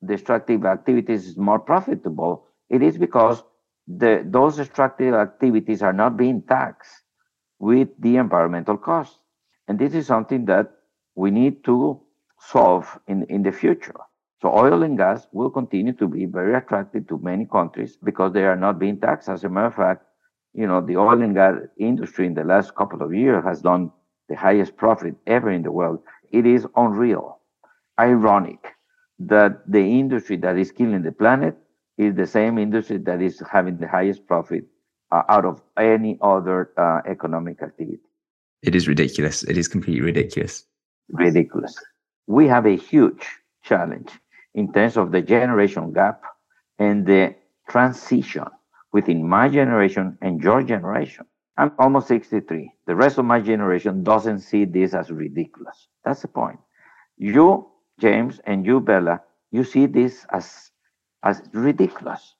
the 0.01 0.13
extractive 0.13 0.65
activities 0.65 1.27
is 1.27 1.37
more 1.37 1.59
profitable, 1.59 2.47
it 2.69 2.81
is 2.81 2.97
because 2.97 3.43
the, 3.87 4.23
those 4.25 4.59
extractive 4.59 5.13
activities 5.13 5.81
are 5.81 5.93
not 5.93 6.17
being 6.17 6.41
taxed 6.41 7.03
with 7.59 7.89
the 7.99 8.17
environmental 8.17 8.77
costs. 8.77 9.20
And 9.71 9.79
this 9.79 9.93
is 9.93 10.05
something 10.05 10.43
that 10.47 10.69
we 11.15 11.31
need 11.31 11.63
to 11.63 12.01
solve 12.41 12.99
in, 13.07 13.23
in 13.29 13.41
the 13.41 13.53
future. 13.53 13.95
So 14.41 14.53
oil 14.53 14.83
and 14.83 14.97
gas 14.97 15.27
will 15.31 15.49
continue 15.49 15.93
to 15.93 16.09
be 16.09 16.25
very 16.25 16.55
attractive 16.55 17.07
to 17.07 17.17
many 17.19 17.45
countries 17.45 17.97
because 18.03 18.33
they 18.33 18.43
are 18.43 18.57
not 18.57 18.79
being 18.79 18.99
taxed. 18.99 19.29
As 19.29 19.45
a 19.45 19.49
matter 19.49 19.67
of 19.67 19.75
fact, 19.75 20.03
you 20.53 20.67
know, 20.67 20.81
the 20.81 20.97
oil 20.97 21.21
and 21.21 21.33
gas 21.33 21.55
industry 21.79 22.25
in 22.25 22.33
the 22.33 22.43
last 22.43 22.75
couple 22.75 23.01
of 23.01 23.13
years 23.13 23.45
has 23.45 23.61
done 23.61 23.93
the 24.27 24.35
highest 24.35 24.75
profit 24.75 25.15
ever 25.25 25.49
in 25.49 25.63
the 25.63 25.71
world. 25.71 25.99
It 26.33 26.45
is 26.45 26.67
unreal, 26.75 27.39
ironic 27.97 28.75
that 29.19 29.71
the 29.71 29.99
industry 30.01 30.35
that 30.35 30.57
is 30.57 30.73
killing 30.73 31.03
the 31.03 31.13
planet 31.13 31.55
is 31.97 32.13
the 32.15 32.27
same 32.27 32.57
industry 32.57 32.97
that 32.97 33.21
is 33.21 33.41
having 33.49 33.77
the 33.77 33.87
highest 33.87 34.27
profit 34.27 34.65
uh, 35.13 35.23
out 35.29 35.45
of 35.45 35.61
any 35.77 36.19
other 36.21 36.71
uh, 36.75 36.99
economic 37.09 37.61
activity. 37.63 38.10
It 38.61 38.75
is 38.75 38.87
ridiculous. 38.87 39.43
It 39.43 39.57
is 39.57 39.67
completely 39.67 40.01
ridiculous. 40.01 40.65
Ridiculous. 41.09 41.75
We 42.27 42.47
have 42.47 42.65
a 42.65 42.75
huge 42.75 43.27
challenge 43.63 44.11
in 44.53 44.71
terms 44.71 44.97
of 44.97 45.11
the 45.11 45.21
generation 45.21 45.93
gap 45.93 46.21
and 46.77 47.05
the 47.05 47.35
transition 47.69 48.45
within 48.93 49.27
my 49.27 49.49
generation 49.49 50.17
and 50.21 50.41
your 50.41 50.61
generation. 50.63 51.25
I'm 51.57 51.71
almost 51.79 52.07
63. 52.07 52.71
The 52.87 52.95
rest 52.95 53.17
of 53.17 53.25
my 53.25 53.39
generation 53.39 54.03
doesn't 54.03 54.39
see 54.39 54.65
this 54.65 54.93
as 54.93 55.11
ridiculous. 55.11 55.87
That's 56.05 56.21
the 56.21 56.27
point. 56.27 56.59
You, 57.17 57.67
James, 57.99 58.39
and 58.45 58.65
you, 58.65 58.79
Bella, 58.79 59.21
you 59.51 59.63
see 59.63 59.85
this 59.85 60.25
as, 60.31 60.71
as 61.23 61.41
ridiculous. 61.53 62.35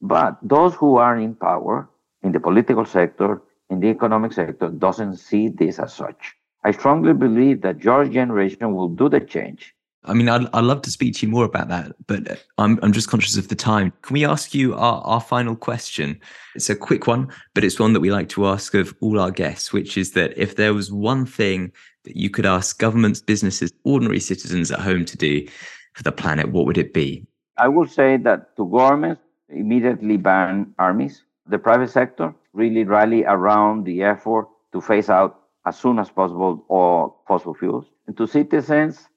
But 0.00 0.38
those 0.42 0.74
who 0.74 0.96
are 0.96 1.16
in 1.16 1.34
power, 1.34 1.88
in 2.22 2.32
the 2.32 2.40
political 2.40 2.84
sector, 2.84 3.42
in 3.72 3.80
the 3.80 3.88
economic 3.88 4.32
sector, 4.32 4.68
doesn't 4.68 5.16
see 5.16 5.48
this 5.48 5.78
as 5.78 5.92
such. 5.92 6.34
I 6.64 6.70
strongly 6.70 7.14
believe 7.14 7.62
that 7.62 7.82
your 7.82 8.04
generation 8.04 8.74
will 8.74 8.88
do 8.88 9.08
the 9.08 9.20
change 9.20 9.74
I 10.04 10.14
mean, 10.14 10.28
I'd, 10.28 10.46
I'd 10.52 10.64
love 10.64 10.82
to 10.82 10.90
speak 10.90 11.14
to 11.16 11.26
you 11.26 11.30
more 11.30 11.44
about 11.44 11.68
that, 11.68 11.92
but 12.08 12.44
I'm, 12.58 12.78
I'm 12.82 12.92
just 12.92 13.08
conscious 13.08 13.36
of 13.36 13.48
the 13.48 13.54
time. 13.54 13.92
Can 14.02 14.14
we 14.14 14.24
ask 14.24 14.52
you 14.52 14.74
our, 14.74 15.00
our 15.02 15.20
final 15.20 15.54
question? 15.54 16.20
It's 16.56 16.68
a 16.68 16.74
quick 16.74 17.06
one, 17.06 17.28
but 17.54 17.62
it's 17.62 17.78
one 17.78 17.92
that 17.92 18.00
we 18.00 18.10
like 18.10 18.28
to 18.30 18.46
ask 18.46 18.74
of 18.74 18.94
all 19.00 19.20
our 19.20 19.30
guests, 19.30 19.72
which 19.72 19.96
is 19.96 20.12
that 20.12 20.36
if 20.36 20.56
there 20.56 20.74
was 20.74 20.90
one 20.90 21.24
thing 21.24 21.70
that 22.02 22.16
you 22.16 22.30
could 22.30 22.46
ask 22.46 22.80
governments, 22.80 23.20
businesses, 23.20 23.72
ordinary 23.84 24.18
citizens 24.18 24.72
at 24.72 24.80
home 24.80 25.04
to 25.04 25.16
do 25.16 25.46
for 25.94 26.02
the 26.02 26.10
planet, 26.10 26.50
what 26.50 26.66
would 26.66 26.78
it 26.78 26.92
be? 26.92 27.24
I 27.56 27.68
would 27.68 27.90
say 27.90 28.16
that 28.16 28.56
to 28.56 28.66
governments, 28.68 29.22
immediately 29.48 30.16
ban 30.16 30.74
armies. 30.80 31.22
The 31.46 31.58
private 31.58 31.90
sector 31.90 32.34
really 32.52 32.84
rally 32.84 33.24
around 33.24 33.84
the 33.84 34.02
effort 34.02 34.48
to 34.72 34.80
phase 34.80 35.10
out 35.10 35.40
as 35.66 35.78
soon 35.78 35.98
as 35.98 36.10
possible 36.10 36.64
all 36.68 37.22
fossil 37.26 37.54
fuels. 37.54 37.86
And 38.06 38.16
to 38.16 38.26
citizens, 38.26 39.08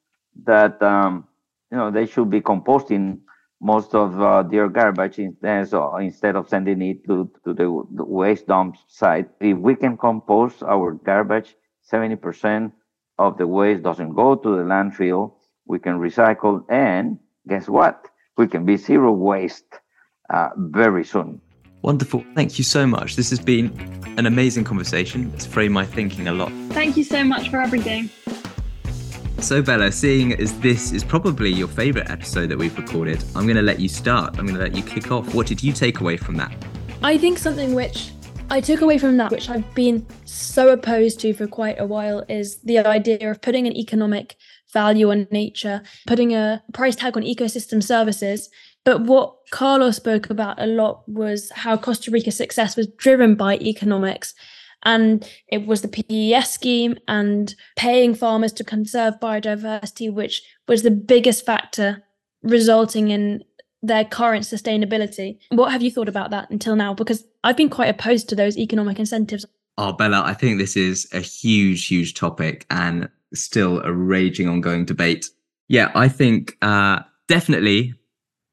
that 0.43 0.81
um, 0.81 1.27
you 1.71 1.77
know 1.77 1.91
they 1.91 2.05
should 2.05 2.29
be 2.29 2.41
composting 2.41 3.19
most 3.61 3.95
of 3.95 4.21
uh, 4.21 4.43
their 4.43 4.67
garbage 4.67 5.17
instead, 5.17 5.67
so 5.67 5.95
instead 5.97 6.35
of 6.35 6.47
sending 6.49 6.81
it 6.81 7.05
to, 7.07 7.29
to 7.43 7.53
the, 7.53 7.83
the 7.95 8.03
waste 8.05 8.47
dump 8.47 8.75
site. 8.87 9.29
If 9.39 9.57
we 9.57 9.75
can 9.75 9.97
compost 9.97 10.61
our 10.61 10.93
garbage, 10.93 11.55
70% 11.91 12.71
of 13.17 13.37
the 13.37 13.47
waste 13.47 13.83
doesn't 13.83 14.13
go 14.13 14.35
to 14.35 14.49
the 14.57 14.63
landfill. 14.63 15.33
We 15.65 15.79
can 15.79 15.97
recycle, 15.99 16.63
and 16.69 17.17
guess 17.47 17.67
what? 17.67 18.05
We 18.37 18.47
can 18.47 18.65
be 18.65 18.77
zero 18.77 19.11
waste 19.13 19.79
uh, 20.29 20.49
very 20.57 21.05
soon. 21.05 21.41
Wonderful. 21.85 22.25
Thank 22.33 22.57
you 22.57 22.63
so 22.63 22.87
much. 22.87 23.15
This 23.15 23.29
has 23.29 23.39
been 23.39 23.67
an 24.17 24.25
amazing 24.25 24.63
conversation. 24.63 25.31
It's 25.35 25.45
framed 25.45 25.75
my 25.75 25.85
thinking 25.85 26.27
a 26.27 26.33
lot. 26.33 26.51
Thank 26.69 26.97
you 26.97 27.03
so 27.03 27.23
much 27.23 27.49
for 27.49 27.61
everything. 27.61 28.09
So, 29.37 29.61
Bella, 29.61 29.91
seeing 29.91 30.33
as 30.33 30.59
this 30.61 30.91
is 30.91 31.03
probably 31.03 31.51
your 31.51 31.67
favourite 31.67 32.09
episode 32.09 32.47
that 32.47 32.57
we've 32.57 32.75
recorded, 32.75 33.23
I'm 33.35 33.43
going 33.43 33.55
to 33.57 33.61
let 33.61 33.79
you 33.79 33.87
start. 33.87 34.39
I'm 34.39 34.47
going 34.47 34.57
to 34.57 34.63
let 34.63 34.75
you 34.75 34.81
kick 34.81 35.11
off. 35.11 35.35
What 35.35 35.45
did 35.45 35.61
you 35.61 35.73
take 35.73 35.99
away 35.99 36.17
from 36.17 36.37
that? 36.37 36.51
I 37.03 37.19
think 37.19 37.37
something 37.37 37.75
which 37.75 38.09
I 38.49 38.61
took 38.61 38.81
away 38.81 38.97
from 38.97 39.17
that, 39.17 39.29
which 39.29 39.47
I've 39.51 39.75
been 39.75 40.07
so 40.25 40.69
opposed 40.69 41.19
to 41.19 41.35
for 41.35 41.45
quite 41.45 41.79
a 41.79 41.85
while, 41.85 42.25
is 42.27 42.57
the 42.63 42.79
idea 42.79 43.29
of 43.29 43.43
putting 43.43 43.67
an 43.67 43.77
economic 43.77 44.37
value 44.73 45.11
on 45.11 45.27
nature, 45.29 45.83
putting 46.07 46.33
a 46.33 46.63
price 46.73 46.95
tag 46.95 47.15
on 47.15 47.21
ecosystem 47.21 47.83
services. 47.83 48.49
But 48.85 49.01
what 49.01 49.35
Carlos 49.51 49.97
spoke 49.97 50.29
about 50.29 50.61
a 50.61 50.67
lot 50.67 51.07
was 51.09 51.51
how 51.51 51.75
Costa 51.75 52.11
Rica's 52.11 52.37
success 52.37 52.77
was 52.77 52.87
driven 52.87 53.35
by 53.35 53.57
economics 53.57 54.33
and 54.83 55.27
it 55.47 55.65
was 55.65 55.81
the 55.81 55.87
PES 55.87 56.51
scheme 56.51 56.95
and 57.07 57.55
paying 57.75 58.13
farmers 58.13 58.53
to 58.53 58.63
conserve 58.63 59.19
biodiversity, 59.19 60.13
which 60.13 60.43
was 60.67 60.83
the 60.83 60.91
biggest 60.91 61.43
factor 61.45 62.03
resulting 62.43 63.09
in 63.09 63.43
their 63.81 64.05
current 64.05 64.43
sustainability. 64.43 65.39
What 65.49 65.71
have 65.71 65.81
you 65.81 65.89
thought 65.89 66.07
about 66.07 66.29
that 66.29 66.51
until 66.51 66.75
now? 66.75 66.93
Because 66.93 67.25
I've 67.43 67.57
been 67.57 67.69
quite 67.69 67.89
opposed 67.89 68.29
to 68.29 68.35
those 68.35 68.57
economic 68.57 68.99
incentives. 68.99 69.45
Oh, 69.77 69.93
Bella, 69.93 70.21
I 70.23 70.35
think 70.35 70.59
this 70.59 70.77
is 70.77 71.07
a 71.11 71.19
huge, 71.19 71.87
huge 71.87 72.13
topic 72.13 72.65
and 72.69 73.09
still 73.33 73.81
a 73.81 73.91
raging 73.91 74.47
ongoing 74.47 74.85
debate. 74.85 75.25
Yeah, 75.67 75.91
I 75.95 76.07
think 76.07 76.57
uh, 76.61 76.99
definitely 77.27 77.95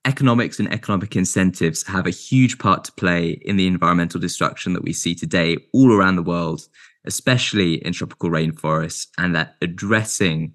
economics 0.05 0.59
and 0.59 0.73
economic 0.73 1.15
incentives 1.17 1.87
have 1.87 2.07
a 2.07 2.11
huge 2.11 2.59
part 2.59 2.85
to 2.85 2.93
play 2.93 3.41
in 3.43 3.57
the 3.57 3.67
environmental 3.67 4.21
destruction 4.21 4.73
that 4.73 4.83
we 4.83 4.93
see 4.93 5.15
today 5.15 5.57
all 5.73 5.93
around 5.93 6.17
the 6.17 6.23
world, 6.23 6.67
especially 7.05 7.75
in 7.85 7.93
tropical 7.93 8.31
rainforests, 8.31 9.07
and 9.19 9.35
that 9.35 9.57
addressing 9.63 10.53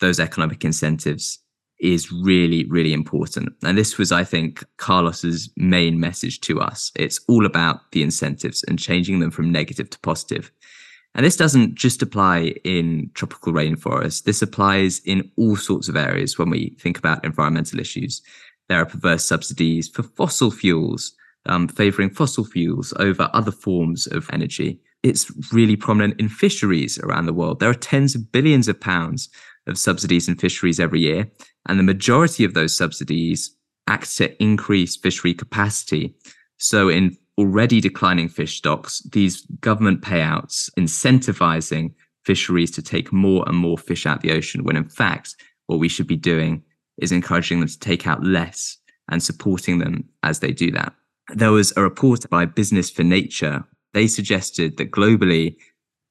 those 0.00 0.20
economic 0.20 0.64
incentives 0.64 1.38
is 1.80 2.12
really, 2.12 2.64
really 2.66 2.92
important. 2.92 3.54
And 3.62 3.76
this 3.76 3.96
was, 3.96 4.12
I 4.12 4.22
think, 4.22 4.62
Carlos's 4.76 5.50
main 5.56 5.98
message 5.98 6.40
to 6.42 6.60
us. 6.60 6.92
It's 6.94 7.20
all 7.26 7.46
about 7.46 7.90
the 7.92 8.02
incentives 8.02 8.62
and 8.64 8.78
changing 8.78 9.20
them 9.20 9.30
from 9.30 9.50
negative 9.50 9.88
to 9.90 9.98
positive. 10.00 10.52
And 11.14 11.26
this 11.26 11.36
doesn't 11.36 11.74
just 11.74 12.02
apply 12.02 12.54
in 12.64 13.10
tropical 13.14 13.52
rainforests. 13.52 14.24
This 14.24 14.42
applies 14.42 15.00
in 15.00 15.30
all 15.36 15.56
sorts 15.56 15.88
of 15.88 15.96
areas 15.96 16.38
when 16.38 16.50
we 16.50 16.76
think 16.78 16.98
about 16.98 17.24
environmental 17.24 17.80
issues 17.80 18.22
there 18.70 18.80
are 18.80 18.86
perverse 18.86 19.24
subsidies 19.24 19.88
for 19.88 20.04
fossil 20.04 20.52
fuels, 20.52 21.12
um, 21.46 21.66
favoring 21.66 22.08
fossil 22.08 22.44
fuels 22.44 22.94
over 23.00 23.28
other 23.34 23.50
forms 23.50 24.06
of 24.06 24.30
energy. 24.32 24.80
It's 25.02 25.28
really 25.52 25.74
prominent 25.74 26.20
in 26.20 26.28
fisheries 26.28 26.96
around 27.00 27.26
the 27.26 27.32
world. 27.32 27.58
There 27.58 27.68
are 27.68 27.74
tens 27.74 28.14
of 28.14 28.30
billions 28.30 28.68
of 28.68 28.78
pounds 28.78 29.28
of 29.66 29.76
subsidies 29.76 30.28
in 30.28 30.36
fisheries 30.36 30.78
every 30.78 31.00
year, 31.00 31.28
and 31.66 31.80
the 31.80 31.82
majority 31.82 32.44
of 32.44 32.54
those 32.54 32.76
subsidies 32.76 33.52
act 33.88 34.16
to 34.18 34.40
increase 34.40 34.96
fishery 34.96 35.34
capacity. 35.34 36.14
So, 36.58 36.88
in 36.88 37.16
already 37.38 37.80
declining 37.80 38.28
fish 38.28 38.58
stocks, 38.58 39.00
these 39.10 39.40
government 39.62 40.00
payouts 40.00 40.70
incentivizing 40.78 41.92
fisheries 42.24 42.70
to 42.72 42.82
take 42.82 43.12
more 43.12 43.42
and 43.48 43.56
more 43.56 43.78
fish 43.78 44.06
out 44.06 44.20
the 44.20 44.30
ocean, 44.30 44.62
when 44.62 44.76
in 44.76 44.88
fact, 44.88 45.34
what 45.66 45.80
we 45.80 45.88
should 45.88 46.06
be 46.06 46.16
doing 46.16 46.62
is 47.00 47.12
encouraging 47.12 47.60
them 47.60 47.68
to 47.68 47.78
take 47.78 48.06
out 48.06 48.22
less 48.24 48.78
and 49.10 49.22
supporting 49.22 49.78
them 49.78 50.08
as 50.22 50.40
they 50.40 50.52
do 50.52 50.70
that. 50.72 50.92
There 51.34 51.52
was 51.52 51.72
a 51.76 51.82
report 51.82 52.28
by 52.30 52.44
Business 52.44 52.90
for 52.90 53.02
Nature. 53.02 53.64
They 53.92 54.06
suggested 54.06 54.76
that 54.76 54.90
globally, 54.90 55.56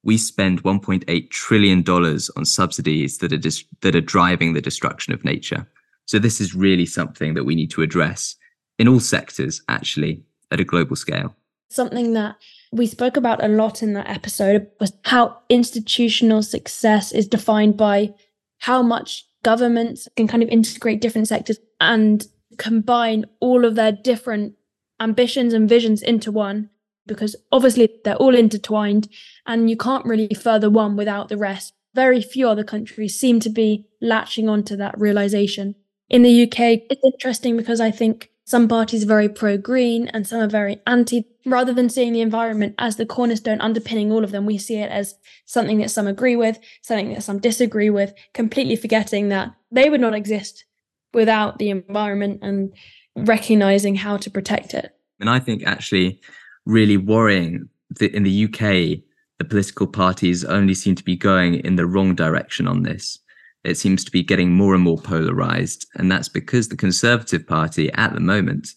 we 0.04 0.18
spend 0.18 0.64
1.8 0.64 1.30
trillion 1.30 1.82
dollars 1.82 2.30
on 2.38 2.46
subsidies 2.46 3.18
that 3.18 3.34
are 3.34 3.38
dis- 3.38 3.66
that 3.82 3.96
are 3.96 4.02
driving 4.02 4.54
the 4.54 4.62
destruction 4.62 5.14
of 5.14 5.26
nature. 5.26 5.68
So 6.06 6.20
this 6.20 6.42
is 6.42 6.56
really 6.56 6.86
something 6.86 7.34
that 7.34 7.44
we 7.44 7.56
need 7.56 7.72
to 7.72 7.82
address 7.82 8.36
in 8.78 8.88
all 8.88 9.00
sectors, 9.00 9.62
actually, 9.68 10.24
at 10.52 10.60
a 10.60 10.64
global 10.64 10.96
scale. 10.96 11.36
Something 11.70 12.14
that 12.14 12.38
we 12.72 12.88
spoke 12.88 13.18
about 13.18 13.44
a 13.44 13.48
lot 13.48 13.84
in 13.84 13.94
that 13.94 14.10
episode 14.10 14.68
was 14.80 14.94
how 15.06 15.38
institutional 15.50 16.42
success 16.42 17.12
is 17.12 17.28
defined 17.28 17.78
by 17.78 18.14
how 18.60 18.82
much 18.82 19.26
governments 19.44 20.08
can 20.16 20.28
kind 20.28 20.44
of 20.44 20.50
integrate 20.50 21.02
different 21.02 21.28
sectors 21.28 21.60
and 21.80 22.28
combine 22.58 23.26
all 23.40 23.66
of 23.66 23.76
their 23.76 23.92
different 23.92 24.54
ambitions 25.00 25.54
and 25.54 25.70
visions 25.70 26.02
into 26.02 26.32
one 26.32 26.70
because 27.08 27.36
obviously 27.52 27.90
they're 28.04 28.16
all 28.16 28.36
intertwined 28.36 29.10
and 29.46 29.70
you 29.70 29.76
can't 29.76 30.06
really 30.06 30.34
further 30.34 30.70
one 30.70 30.96
without 30.96 31.30
the 31.30 31.38
rest. 31.38 31.74
Very 31.96 32.22
few 32.22 32.48
other 32.48 32.64
countries 32.64 33.20
seem 33.20 33.40
to 33.40 33.50
be 33.50 33.88
latching 34.00 34.48
onto 34.48 34.76
that 34.76 34.98
realization. 35.00 35.76
In 36.10 36.22
the 36.22 36.44
UK, 36.44 36.84
it's 36.90 37.04
interesting 37.04 37.58
because 37.58 37.82
I 37.82 37.92
think 37.92 38.30
some 38.50 38.68
parties 38.68 39.04
are 39.04 39.06
very 39.06 39.30
pro 39.30 39.60
green 39.60 40.08
and 40.08 40.26
some 40.26 40.42
are 40.42 40.48
very 40.48 40.82
anti. 40.88 41.24
Rather 41.46 41.72
than 41.72 41.88
seeing 41.88 42.14
the 42.14 42.22
environment 42.22 42.74
as 42.80 42.96
the 42.96 43.06
cornerstone 43.06 43.62
underpinning 43.62 44.12
all 44.12 44.24
of 44.24 44.32
them, 44.32 44.48
we 44.48 44.58
see 44.58 44.78
it 44.78 44.90
as 44.90 45.14
something 45.46 45.78
that 45.78 45.92
some 45.92 46.08
agree 46.08 46.36
with, 46.36 46.58
something 46.82 47.14
that 47.14 47.22
some 47.22 47.38
disagree 47.38 47.92
with, 47.92 48.12
completely 48.34 48.76
forgetting 48.76 49.30
that 49.30 49.54
they 49.72 49.88
would 49.88 50.02
not 50.02 50.16
exist 50.16 50.66
without 51.14 51.60
the 51.60 51.70
environment 51.70 52.40
and 52.42 52.74
recognizing 53.16 53.94
how 53.94 54.18
to 54.18 54.32
protect 54.32 54.74
it. 54.74 54.96
And 55.20 55.30
I 55.30 55.38
think 55.38 55.62
actually 55.68 56.20
really 56.66 56.98
worrying 56.98 57.70
that 58.00 58.16
in 58.16 58.24
the 58.24 58.46
UK, 58.46 59.04
the 59.38 59.46
political 59.48 59.86
parties 59.86 60.44
only 60.44 60.74
seem 60.74 60.96
to 60.96 61.04
be 61.04 61.16
going 61.16 61.54
in 61.54 61.76
the 61.76 61.86
wrong 61.86 62.16
direction 62.16 62.68
on 62.68 62.82
this 62.82 63.20
it 63.64 63.76
seems 63.76 64.06
to 64.06 64.12
be 64.12 64.24
getting 64.24 64.52
more 64.52 64.74
and 64.74 64.84
more 64.84 64.98
polarized. 64.98 65.86
And 65.96 66.12
that's 66.12 66.30
because 66.30 66.70
the 66.70 66.78
Conservative 66.78 67.46
Party 67.46 67.92
at 67.94 68.14
the 68.14 68.20
moment 68.20 68.70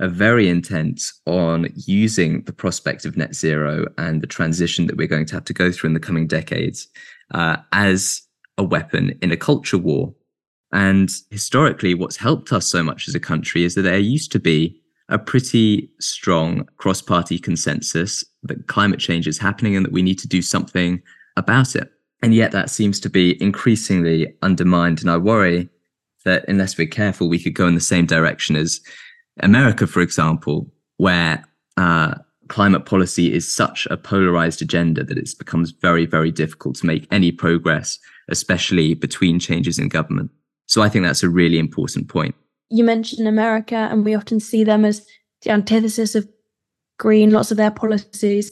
are 0.00 0.08
very 0.08 0.48
intent 0.48 1.02
on 1.26 1.68
using 1.74 2.42
the 2.44 2.52
prospect 2.52 3.04
of 3.04 3.16
net 3.16 3.34
zero 3.34 3.86
and 3.98 4.22
the 4.22 4.28
transition 4.28 4.86
that 4.86 4.96
we're 4.96 5.08
going 5.08 5.26
to 5.26 5.34
have 5.34 5.44
to 5.44 5.52
go 5.52 5.72
through 5.72 5.88
in 5.88 5.94
the 5.94 6.00
coming 6.00 6.26
decades 6.26 6.86
uh, 7.32 7.56
as 7.72 8.22
a 8.58 8.62
weapon 8.62 9.18
in 9.22 9.32
a 9.32 9.36
culture 9.36 9.78
war. 9.78 10.14
And 10.72 11.10
historically, 11.30 11.94
what's 11.94 12.16
helped 12.16 12.52
us 12.52 12.66
so 12.66 12.82
much 12.82 13.08
as 13.08 13.14
a 13.14 13.20
country 13.20 13.64
is 13.64 13.74
that 13.74 13.82
there 13.82 13.98
used 13.98 14.30
to 14.32 14.38
be 14.38 14.80
a 15.08 15.18
pretty 15.18 15.90
strong 16.00 16.68
cross 16.76 17.00
party 17.00 17.38
consensus 17.38 18.22
that 18.42 18.66
climate 18.68 19.00
change 19.00 19.26
is 19.26 19.38
happening 19.38 19.74
and 19.74 19.84
that 19.84 19.92
we 19.92 20.02
need 20.02 20.18
to 20.18 20.28
do 20.28 20.42
something 20.42 21.02
about 21.36 21.74
it. 21.74 21.90
And 22.22 22.34
yet 22.34 22.52
that 22.52 22.70
seems 22.70 22.98
to 23.00 23.10
be 23.10 23.40
increasingly 23.42 24.34
undermined. 24.42 25.00
And 25.00 25.10
I 25.10 25.16
worry 25.16 25.68
that 26.24 26.44
unless 26.48 26.76
we're 26.76 26.86
careful, 26.86 27.28
we 27.28 27.38
could 27.38 27.54
go 27.54 27.66
in 27.66 27.74
the 27.74 27.80
same 27.80 28.06
direction 28.06 28.56
as 28.56 28.80
America, 29.40 29.86
for 29.86 30.00
example, 30.00 30.70
where 30.96 31.44
uh, 31.76 32.14
climate 32.48 32.86
policy 32.86 33.32
is 33.32 33.54
such 33.54 33.86
a 33.90 33.96
polarized 33.96 34.60
agenda 34.60 35.04
that 35.04 35.16
it 35.16 35.30
becomes 35.38 35.70
very, 35.70 36.06
very 36.06 36.32
difficult 36.32 36.76
to 36.76 36.86
make 36.86 37.06
any 37.12 37.30
progress, 37.30 37.98
especially 38.28 38.94
between 38.94 39.38
changes 39.38 39.78
in 39.78 39.88
government. 39.88 40.30
So 40.66 40.82
I 40.82 40.88
think 40.88 41.04
that's 41.04 41.22
a 41.22 41.28
really 41.28 41.58
important 41.58 42.08
point. 42.08 42.34
You 42.70 42.84
mentioned 42.84 43.28
America, 43.28 43.76
and 43.76 44.04
we 44.04 44.14
often 44.14 44.40
see 44.40 44.64
them 44.64 44.84
as 44.84 45.06
the 45.42 45.50
antithesis 45.50 46.14
of 46.14 46.28
green, 46.98 47.30
lots 47.30 47.50
of 47.50 47.56
their 47.56 47.70
policies. 47.70 48.50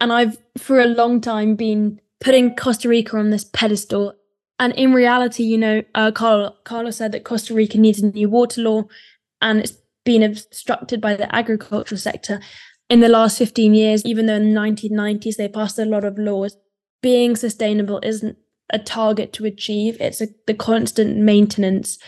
And 0.00 0.12
I've, 0.12 0.36
for 0.58 0.80
a 0.80 0.86
long 0.86 1.20
time, 1.20 1.54
been 1.54 2.00
putting 2.20 2.54
Costa 2.54 2.88
Rica 2.88 3.16
on 3.16 3.30
this 3.30 3.44
pedestal. 3.44 4.14
And 4.58 4.72
in 4.74 4.92
reality, 4.92 5.42
you 5.42 5.58
know, 5.58 5.82
uh, 5.94 6.10
Carl, 6.12 6.56
Carlos 6.64 6.96
said 6.96 7.12
that 7.12 7.24
Costa 7.24 7.54
Rica 7.54 7.78
needs 7.78 8.00
a 8.00 8.10
new 8.10 8.28
water 8.28 8.62
law 8.62 8.84
and 9.40 9.60
it's 9.60 9.74
been 10.04 10.22
obstructed 10.22 11.00
by 11.00 11.14
the 11.14 11.34
agricultural 11.34 11.98
sector. 11.98 12.40
In 12.88 13.00
the 13.00 13.08
last 13.08 13.36
15 13.38 13.74
years, 13.74 14.04
even 14.04 14.26
though 14.26 14.36
in 14.36 14.54
the 14.54 14.60
1990s 14.60 15.36
they 15.36 15.48
passed 15.48 15.78
a 15.78 15.84
lot 15.84 16.04
of 16.04 16.18
laws, 16.18 16.56
being 17.02 17.36
sustainable 17.36 18.00
isn't 18.02 18.36
a 18.70 18.78
target 18.78 19.32
to 19.34 19.44
achieve. 19.44 19.96
It's 20.00 20.20
a, 20.20 20.28
the 20.46 20.54
constant 20.54 21.16
maintenance 21.16 21.98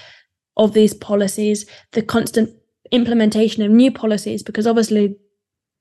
of 0.57 0.73
these 0.73 0.94
policies, 0.94 1.66
the 1.92 2.03
constant 2.03 2.51
implementation 2.90 3.62
of 3.62 3.71
new 3.71 3.92
policies, 3.92 4.42
because 4.42 4.66
obviously 4.66 5.16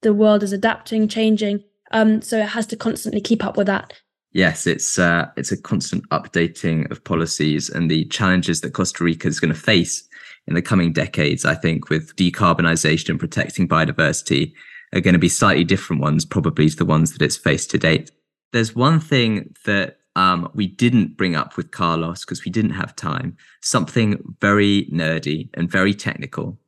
the 0.01 0.13
world 0.13 0.43
is 0.43 0.51
adapting, 0.51 1.07
changing. 1.07 1.63
Um, 1.91 2.21
so 2.21 2.39
it 2.39 2.49
has 2.49 2.67
to 2.67 2.75
constantly 2.75 3.21
keep 3.21 3.43
up 3.43 3.57
with 3.57 3.67
that. 3.67 3.93
Yes, 4.37 4.67
it's 4.67 4.99
uh, 4.99 5.31
it's 5.35 5.51
a 5.51 5.59
constant 5.59 6.07
updating 6.09 6.91
of 6.91 7.03
policies 7.03 7.69
and 7.69 7.89
the 7.89 8.05
challenges 8.05 8.61
that 8.61 8.73
Costa 8.73 9.03
Rica 9.03 9.27
is 9.27 9.39
going 9.39 9.51
to 9.51 9.59
face 9.59 10.07
in 10.45 10.53
the 10.53 10.61
coming 10.61 10.93
decades. 10.93 11.43
I 11.43 11.55
think 11.55 11.89
with 11.89 12.15
decarbonisation 12.15 13.09
and 13.09 13.19
protecting 13.19 13.67
biodiversity 13.67 14.53
are 14.93 15.01
going 15.01 15.15
to 15.15 15.19
be 15.19 15.27
slightly 15.27 15.63
different 15.63 16.03
ones, 16.03 16.23
probably 16.23 16.69
to 16.69 16.75
the 16.75 16.85
ones 16.85 17.13
that 17.13 17.23
it's 17.23 17.35
faced 17.35 17.71
to 17.71 17.79
date. 17.79 18.11
There's 18.53 18.75
one 18.75 18.99
thing 18.99 19.55
that 19.65 19.97
um, 20.15 20.51
we 20.53 20.67
didn't 20.67 21.17
bring 21.17 21.35
up 21.35 21.57
with 21.57 21.71
Carlos 21.71 22.23
because 22.23 22.45
we 22.45 22.51
didn't 22.51 22.77
have 22.77 22.95
time. 22.95 23.37
Something 23.63 24.35
very 24.39 24.87
nerdy 24.93 25.49
and 25.55 25.67
very 25.67 25.95
technical. 25.95 26.59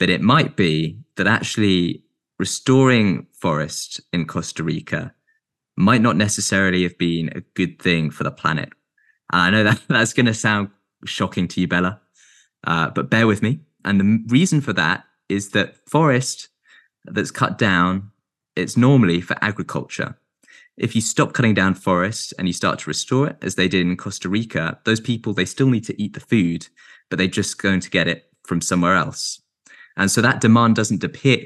But 0.00 0.10
it 0.10 0.22
might 0.22 0.56
be 0.56 0.98
that 1.14 1.28
actually 1.28 2.02
restoring 2.40 3.28
forest 3.32 4.00
in 4.12 4.26
Costa 4.26 4.64
Rica 4.64 5.14
might 5.76 6.02
not 6.02 6.16
necessarily 6.16 6.82
have 6.82 6.98
been 6.98 7.30
a 7.34 7.40
good 7.54 7.80
thing 7.80 8.10
for 8.10 8.24
the 8.24 8.30
planet. 8.30 8.70
And 9.32 9.40
I 9.40 9.50
know 9.50 9.64
that 9.64 9.80
that's 9.88 10.12
going 10.12 10.26
to 10.26 10.34
sound 10.34 10.70
shocking 11.04 11.48
to 11.48 11.60
you, 11.60 11.68
Bella, 11.68 12.00
uh, 12.64 12.90
but 12.90 13.10
bear 13.10 13.26
with 13.26 13.42
me. 13.42 13.60
And 13.84 14.00
the 14.00 14.24
reason 14.32 14.60
for 14.60 14.72
that 14.74 15.04
is 15.28 15.50
that 15.50 15.76
forest 15.88 16.48
that's 17.04 17.30
cut 17.30 17.58
down, 17.58 18.10
it's 18.54 18.76
normally 18.76 19.20
for 19.20 19.36
agriculture. 19.40 20.16
If 20.76 20.94
you 20.94 21.00
stop 21.00 21.32
cutting 21.32 21.54
down 21.54 21.74
forests 21.74 22.32
and 22.38 22.46
you 22.46 22.54
start 22.54 22.78
to 22.80 22.90
restore 22.90 23.28
it, 23.28 23.36
as 23.42 23.56
they 23.56 23.68
did 23.68 23.82
in 23.82 23.96
Costa 23.96 24.28
Rica, 24.28 24.78
those 24.84 25.00
people, 25.00 25.34
they 25.34 25.44
still 25.44 25.68
need 25.68 25.84
to 25.84 26.02
eat 26.02 26.14
the 26.14 26.20
food, 26.20 26.68
but 27.10 27.18
they're 27.18 27.26
just 27.26 27.60
going 27.60 27.80
to 27.80 27.90
get 27.90 28.08
it 28.08 28.30
from 28.46 28.60
somewhere 28.60 28.94
else. 28.94 29.40
And 29.96 30.10
so 30.10 30.20
that 30.22 30.40
demand 30.40 30.76
doesn't 30.76 31.00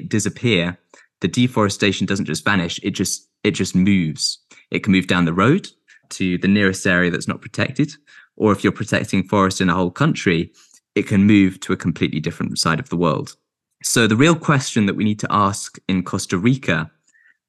disappear. 0.09 0.77
The 1.19 1.27
deforestation 1.27 2.05
doesn't 2.05 2.25
just 2.25 2.45
vanish. 2.45 2.79
It 2.83 2.91
just, 2.91 3.27
it 3.47 3.55
just 3.55 3.75
moves. 3.75 4.39
It 4.71 4.83
can 4.83 4.91
move 4.91 5.07
down 5.07 5.25
the 5.25 5.33
road 5.33 5.67
to 6.09 6.37
the 6.37 6.47
nearest 6.47 6.85
area 6.85 7.09
that's 7.09 7.27
not 7.27 7.41
protected. 7.41 7.93
Or 8.35 8.51
if 8.51 8.63
you're 8.63 8.73
protecting 8.73 9.27
forest 9.27 9.61
in 9.61 9.69
a 9.69 9.73
whole 9.73 9.91
country, 9.91 10.51
it 10.95 11.07
can 11.07 11.25
move 11.25 11.59
to 11.61 11.73
a 11.73 11.77
completely 11.77 12.19
different 12.19 12.59
side 12.59 12.79
of 12.79 12.89
the 12.89 12.97
world. 12.97 13.35
So 13.83 14.07
the 14.07 14.15
real 14.15 14.35
question 14.35 14.85
that 14.85 14.95
we 14.95 15.03
need 15.03 15.19
to 15.19 15.31
ask 15.31 15.77
in 15.87 16.03
Costa 16.03 16.37
Rica 16.37 16.91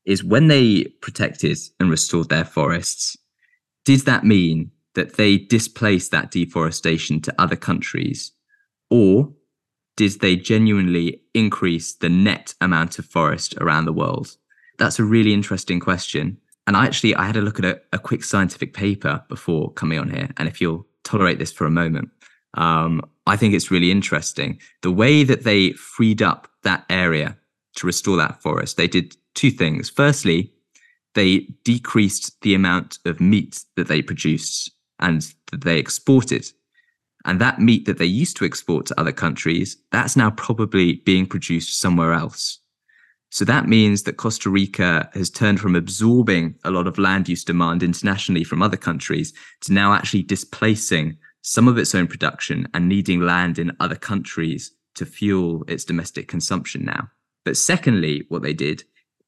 is 0.05 0.23
when 0.25 0.47
they 0.49 0.85
protected 1.01 1.59
and 1.81 1.91
restored 1.91 2.29
their 2.29 2.45
forests, 2.45 3.17
did 3.85 4.01
that 4.01 4.25
mean 4.25 4.71
that 4.95 5.17
they 5.17 5.37
displaced 5.37 6.11
that 6.13 6.31
deforestation 6.31 7.21
to 7.23 7.35
other 7.39 7.57
countries? 7.57 8.33
Or 8.91 9.33
did 9.97 10.21
they 10.21 10.37
genuinely 10.37 11.23
increase 11.35 11.95
the 11.95 12.09
net 12.09 12.55
amount 12.61 12.99
of 12.99 13.05
forest 13.05 13.55
around 13.61 13.85
the 13.85 13.93
world? 13.93 14.37
That's 14.79 14.99
a 14.99 15.05
really 15.05 15.33
interesting 15.33 15.81
question. 15.81 16.39
And 16.67 16.77
I 16.77 16.85
actually 16.85 17.15
I 17.15 17.25
had 17.25 17.37
a 17.37 17.41
look 17.41 17.59
at 17.59 17.65
a, 17.65 17.81
a 17.93 17.99
quick 17.99 18.23
scientific 18.23 18.75
paper 18.75 19.23
before 19.29 19.73
coming 19.73 19.99
on 19.99 20.11
here. 20.11 20.31
And 20.37 20.49
if 20.49 20.61
you'll 20.61 20.87
tolerate 21.05 21.39
this 21.39 21.53
for 21.53 21.67
a 21.67 21.71
moment, 21.71 22.11
um, 22.55 23.03
I 23.27 23.37
think 23.37 23.55
it's 23.55 23.71
really 23.71 23.91
interesting. 23.91 24.61
The 24.83 24.91
way 24.91 25.25
that 25.25 25.45
they 25.45 25.73
freed 25.73 26.23
up 26.23 26.49
that 26.63 26.85
area 26.89 27.37
to 27.77 27.87
restore 27.87 28.17
that 28.17 28.43
forest, 28.43 28.77
they 28.77 28.89
did 28.89 29.17
two 29.35 29.51
things. 29.51 29.91
Firstly, 29.91 30.53
they 31.15 31.49
decreased 31.65 32.41
the 32.43 32.55
amount 32.55 32.99
of 33.05 33.21
meat 33.21 33.65
that 33.77 33.89
they 33.89 34.03
produced 34.03 34.71
and 35.01 35.23
that 35.51 35.63
they 35.63 35.79
exported. 35.79 36.47
And 37.25 37.41
that 37.41 37.61
meat 37.61 37.87
that 37.87 37.99
they 37.99 38.07
used 38.07 38.37
to 38.39 38.45
export 38.45 38.87
to 38.87 39.01
other 39.01 39.13
countries, 39.13 39.77
that's 39.91 40.17
now 40.17 40.31
probably 40.31 40.95
being 41.05 41.27
produced 41.27 41.81
somewhere 41.81 42.13
else. 42.13 42.61
So 43.31 43.45
that 43.45 43.69
means 43.69 44.05
that 44.05 44.17
Costa 44.17 44.49
Rica 44.49 45.11
has 45.13 45.29
turned 45.29 45.61
from 45.61 45.77
absorbing 45.77 46.55
a 46.65 46.71
lot 46.71 46.87
of 46.87 46.99
land 46.99 47.29
use 47.29 47.45
demand 47.45 47.83
internationally 47.83 48.43
from 48.43 48.63
other 48.63 48.77
countries 48.77 49.35
to 49.63 49.73
now 49.73 49.93
actually 49.93 50.23
displacing 50.23 51.19
some 51.43 51.69
of 51.69 51.79
its 51.79 51.95
own 51.95 52.07
production 52.07 52.69
and 52.75 52.89
needing 52.89 53.21
land 53.21 53.59
in 53.59 53.77
other 53.81 53.97
countries 53.97 54.73
to 54.95 55.07
fuel 55.07 55.65
its 55.69 55.85
domestic 55.85 56.27
consumption 56.27 56.85
now. 56.85 57.09
But 57.45 57.57
secondly, 57.57 58.25
what 58.29 58.43
they 58.43 58.53
did 58.53 58.85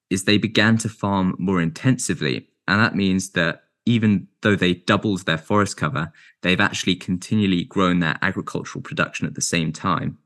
is 0.09 0.25
they 0.25 0.39
began 0.39 0.77
to 0.79 0.89
farm 0.89 1.37
more 1.39 1.61
intensively. 1.61 2.49
And 2.67 2.81
that 2.81 2.97
means 2.97 3.31
that 3.31 3.63
even 3.87 4.29
though 4.43 4.57
they 4.57 4.75
doubled 4.75 5.25
their 5.25 5.39
forest 5.39 5.77
cover, 5.77 6.13
they've 6.43 6.61
actually 6.61 6.97
continually 6.97 7.65
grown 7.65 8.01
their 8.01 8.19
agricultural 8.23 8.83
production 8.83 9.27
at 9.27 9.35
the 9.35 9.41
same 9.41 9.73
time. 9.73 10.19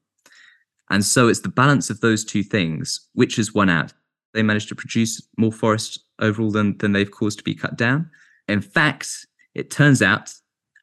And 0.91 1.05
so 1.05 1.29
it's 1.29 1.41
the 1.41 1.49
balance 1.49 1.91
of 1.91 2.01
those 2.01 2.25
two 2.25 2.43
things 2.43 3.09
which 3.15 3.37
has 3.37 3.55
won 3.55 3.71
out. 3.71 3.93
They 4.33 4.43
managed 4.43 4.69
to 4.69 4.75
produce 4.75 5.27
more 5.37 5.53
forest 5.53 6.01
overall 6.19 6.51
than, 6.51 6.77
than 6.79 6.93
they've 6.93 7.11
caused 7.11 7.39
to 7.39 7.45
be 7.45 7.55
cut 7.55 7.77
down. 7.77 8.11
In 8.49 8.61
fact, 8.61 9.27
it 9.55 9.71
turns 9.71 10.03
out 10.03 10.33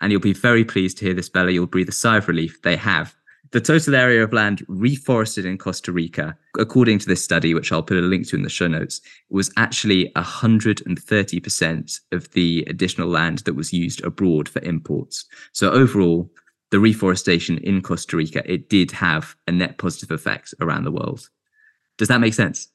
and 0.02 0.12
you'll 0.12 0.22
be 0.22 0.34
very 0.34 0.66
pleased 0.66 0.98
to 0.98 1.06
hear 1.06 1.14
this, 1.14 1.30
Bella. 1.30 1.52
You'll 1.52 1.68
breathe 1.68 1.90
a 1.90 1.94
sigh 1.94 2.18
of 2.18 2.28
relief. 2.28 2.62
They 2.64 2.76
have. 2.76 3.16
The 3.52 3.62
total 3.62 3.96
area 3.96 4.24
of 4.24 4.32
land 4.32 4.66
reforested 4.68 5.46
in 5.46 5.58
Costa 5.58 5.92
Rica, 5.92 6.38
according 6.58 7.00
to 7.00 7.06
this 7.06 7.22
study, 7.22 7.54
which 7.54 7.72
I'll 7.72 7.84
put 7.84 7.98
a 7.98 8.02
link 8.02 8.28
to 8.30 8.38
in 8.38 8.44
the 8.44 8.50
show 8.50 8.68
notes, 8.68 9.02
was 9.30 9.52
actually 9.58 10.10
130% 10.16 12.00
of 12.14 12.32
the 12.32 12.66
additional 12.68 13.10
land 13.10 13.40
that 13.40 13.56
was 13.56 13.74
used 13.74 14.04
abroad 14.06 14.48
for 14.48 14.62
imports. 14.62 15.26
So 15.52 15.70
overall, 15.70 16.32
the 16.72 16.80
reforestation 16.80 17.58
in 17.60 17.82
Costa 17.82 18.18
Rica, 18.18 18.50
it 18.52 18.70
did 18.70 18.92
have 18.92 19.36
a 19.48 19.52
net 19.52 19.78
positive 19.78 20.12
effect 20.12 20.54
around 20.62 20.86
the 20.86 20.92
world. 20.92 21.30
Does 21.98 22.08
that 22.08 22.22
make 22.22 22.34
sense? 22.34 22.70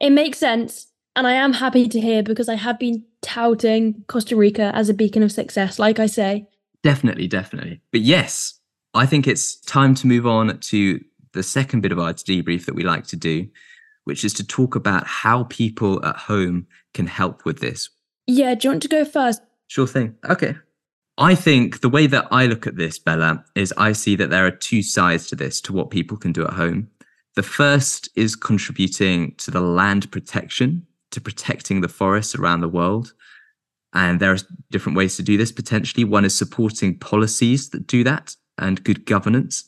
It 0.00 0.10
makes 0.10 0.38
sense. 0.38 0.86
And 1.16 1.26
I 1.26 1.32
am 1.32 1.54
happy 1.54 1.88
to 1.88 2.00
hear 2.00 2.22
because 2.22 2.48
I 2.48 2.54
have 2.54 2.78
been 2.78 3.04
touting 3.22 4.04
Costa 4.06 4.36
Rica 4.36 4.70
as 4.74 4.88
a 4.88 4.94
beacon 4.94 5.22
of 5.22 5.32
success, 5.32 5.78
like 5.78 5.98
I 5.98 6.06
say. 6.06 6.46
Definitely, 6.84 7.26
definitely. 7.26 7.80
But 7.90 8.02
yes, 8.02 8.60
I 8.94 9.06
think 9.06 9.26
it's 9.26 9.58
time 9.60 9.94
to 9.96 10.06
move 10.06 10.26
on 10.26 10.60
to 10.60 11.00
the 11.32 11.42
second 11.42 11.80
bit 11.80 11.90
of 11.90 11.98
our 11.98 12.12
debrief 12.12 12.66
that 12.66 12.74
we 12.74 12.84
like 12.84 13.06
to 13.08 13.16
do, 13.16 13.48
which 14.04 14.24
is 14.24 14.32
to 14.34 14.46
talk 14.46 14.76
about 14.76 15.06
how 15.06 15.44
people 15.44 16.04
at 16.04 16.16
home 16.16 16.66
can 16.94 17.06
help 17.06 17.44
with 17.44 17.60
this. 17.60 17.90
Yeah, 18.26 18.54
do 18.54 18.68
you 18.68 18.72
want 18.72 18.82
to 18.82 18.88
go 18.88 19.04
first? 19.04 19.42
Sure 19.66 19.86
thing. 19.86 20.14
Okay. 20.28 20.54
I 21.20 21.34
think 21.34 21.80
the 21.80 21.88
way 21.88 22.06
that 22.06 22.28
I 22.30 22.46
look 22.46 22.64
at 22.68 22.76
this, 22.76 22.96
Bella, 22.96 23.44
is 23.56 23.74
I 23.76 23.90
see 23.90 24.14
that 24.14 24.30
there 24.30 24.46
are 24.46 24.52
two 24.52 24.84
sides 24.84 25.26
to 25.26 25.36
this, 25.36 25.60
to 25.62 25.72
what 25.72 25.90
people 25.90 26.16
can 26.16 26.32
do 26.32 26.44
at 26.44 26.52
home. 26.52 26.90
The 27.34 27.42
first 27.42 28.08
is 28.14 28.36
contributing 28.36 29.34
to 29.38 29.50
the 29.50 29.60
land 29.60 30.12
protection, 30.12 30.86
to 31.10 31.20
protecting 31.20 31.80
the 31.80 31.88
forests 31.88 32.36
around 32.36 32.60
the 32.60 32.68
world. 32.68 33.14
And 33.92 34.20
there 34.20 34.32
are 34.32 34.38
different 34.70 34.96
ways 34.96 35.16
to 35.16 35.24
do 35.24 35.36
this 35.36 35.50
potentially. 35.50 36.04
One 36.04 36.24
is 36.24 36.38
supporting 36.38 36.96
policies 36.96 37.70
that 37.70 37.88
do 37.88 38.04
that 38.04 38.36
and 38.56 38.84
good 38.84 39.04
governance. 39.04 39.64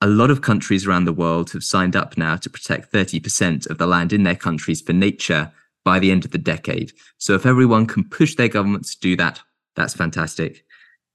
A 0.00 0.06
lot 0.06 0.30
of 0.30 0.42
countries 0.42 0.86
around 0.86 1.06
the 1.06 1.12
world 1.12 1.50
have 1.50 1.64
signed 1.64 1.96
up 1.96 2.16
now 2.16 2.36
to 2.36 2.50
protect 2.50 2.92
30% 2.92 3.68
of 3.68 3.78
the 3.78 3.86
land 3.88 4.12
in 4.12 4.22
their 4.22 4.36
countries 4.36 4.80
for 4.80 4.92
nature 4.92 5.50
by 5.84 5.98
the 5.98 6.12
end 6.12 6.24
of 6.24 6.30
the 6.30 6.38
decade. 6.38 6.92
So 7.16 7.34
if 7.34 7.46
everyone 7.46 7.86
can 7.86 8.08
push 8.08 8.36
their 8.36 8.48
governments 8.48 8.94
to 8.94 9.00
do 9.00 9.16
that, 9.16 9.40
that's 9.74 9.94
fantastic. 9.94 10.64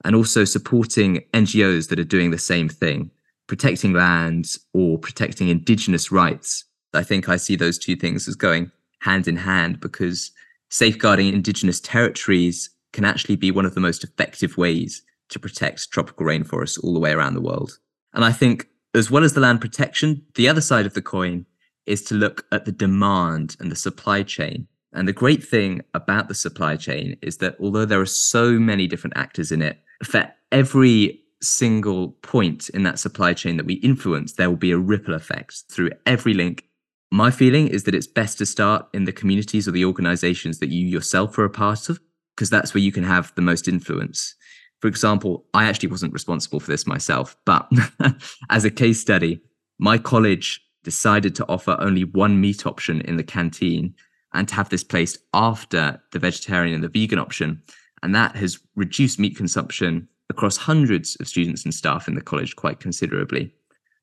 And 0.04 0.16
also 0.16 0.44
supporting 0.44 1.24
NGOs 1.34 1.90
that 1.90 2.00
are 2.00 2.04
doing 2.04 2.32
the 2.32 2.38
same 2.38 2.68
thing, 2.68 3.10
protecting 3.48 3.94
lands 3.94 4.60
or 4.74 4.98
protecting 4.98 5.48
indigenous 5.48 6.12
rights. 6.12 6.66
I 6.94 7.04
think 7.04 7.30
I 7.30 7.38
see 7.38 7.56
those 7.56 7.80
two 7.80 7.96
things 7.96 8.28
as 8.28 8.36
going 8.36 8.72
hand 9.00 9.28
in 9.28 9.38
hand 9.38 9.80
because 9.80 10.32
safeguarding 10.70 11.28
indigenous 11.28 11.80
territories 11.80 12.70
can 12.92 13.06
actually 13.06 13.36
be 13.36 13.52
one 13.52 13.66
of 13.66 13.76
the 13.76 13.82
most 13.82 14.04
effective 14.04 14.58
ways 14.58 15.02
to 15.30 15.40
protect 15.40 15.92
tropical 15.92 16.26
rainforests 16.26 16.82
all 16.84 16.94
the 16.94 17.00
way 17.00 17.12
around 17.12 17.34
the 17.34 17.42
world. 17.42 17.80
And 18.14 18.24
I 18.24 18.32
think, 18.32 18.68
as 18.94 19.10
well 19.10 19.24
as 19.24 19.34
the 19.34 19.40
land 19.40 19.62
protection, 19.62 20.24
the 20.36 20.48
other 20.48 20.62
side 20.62 20.86
of 20.86 20.94
the 20.94 21.02
coin 21.02 21.46
is 21.86 22.04
to 22.04 22.16
look 22.16 22.46
at 22.52 22.66
the 22.66 22.72
demand 22.72 23.56
and 23.60 23.72
the 23.72 23.76
supply 23.76 24.24
chain. 24.24 24.68
And 24.94 25.08
the 25.08 25.14
great 25.14 25.44
thing 25.44 25.82
about 25.94 26.28
the 26.28 26.36
supply 26.36 26.76
chain 26.76 27.18
is 27.22 27.38
that 27.38 27.56
although 27.60 27.86
there 27.86 28.00
are 28.00 28.06
so 28.06 28.52
many 28.52 28.88
different 28.88 29.18
actors 29.18 29.52
in 29.52 29.62
it, 29.62 29.80
for 30.04 30.32
every 30.52 31.22
single 31.42 32.10
point 32.22 32.70
in 32.70 32.84
that 32.84 33.00
supply 33.00 33.34
chain 33.34 33.58
that 33.58 33.66
we 33.66 33.76
influence, 33.76 34.34
there 34.34 34.50
will 34.50 34.58
be 34.58 34.72
a 34.72 34.78
ripple 34.78 35.14
effect 35.14 35.64
through 35.70 35.92
every 36.06 36.34
link. 36.34 36.66
My 37.12 37.32
feeling 37.32 37.68
is 37.68 37.84
that 37.84 37.96
it's 37.96 38.08
best 38.08 38.38
to 38.40 38.46
start 38.46 38.88
in 38.94 39.06
the 39.06 39.12
communities 39.12 39.68
or 39.68 39.72
the 39.72 39.86
organizations 39.86 40.60
that 40.60 40.70
you 40.70 40.88
yourself 40.88 41.38
are 41.38 41.46
a 41.46 41.50
part 41.50 41.90
of, 41.90 42.00
because 42.36 42.50
that's 42.50 42.74
where 42.74 42.82
you 42.82 42.92
can 42.92 43.04
have 43.04 43.34
the 43.36 43.42
most 43.42 43.68
influence. 43.68 44.36
For 44.80 44.88
example, 44.88 45.46
I 45.54 45.66
actually 45.66 45.90
wasn't 45.90 46.14
responsible 46.14 46.60
for 46.60 46.72
this 46.72 46.88
myself, 46.88 47.38
but 47.46 47.72
as 48.50 48.66
a 48.66 48.72
case 48.72 49.00
study, 49.00 49.42
my 49.80 49.98
college 49.98 50.62
decided 50.84 51.36
to 51.36 51.46
offer 51.48 51.78
only 51.80 52.04
one 52.04 52.42
meat 52.42 52.66
option 52.66 53.02
in 53.02 53.18
the 53.18 53.24
canteen 53.24 53.96
and 54.34 54.48
to 54.48 54.56
have 54.56 54.70
this 54.70 54.84
placed 54.84 55.20
after 55.34 56.02
the 56.12 56.20
vegetarian 56.20 56.76
and 56.76 56.84
the 56.84 56.90
vegan 56.90 57.20
option. 57.20 57.62
And 58.04 58.14
that 58.14 58.36
has 58.36 58.60
reduced 58.76 59.18
meat 59.18 59.36
consumption 59.36 60.08
across 60.30 60.58
hundreds 60.58 61.16
of 61.20 61.28
students 61.28 61.64
and 61.64 61.74
staff 61.74 62.08
in 62.08 62.16
the 62.16 62.22
college 62.22 62.56
quite 62.56 62.80
considerably. 62.80 63.54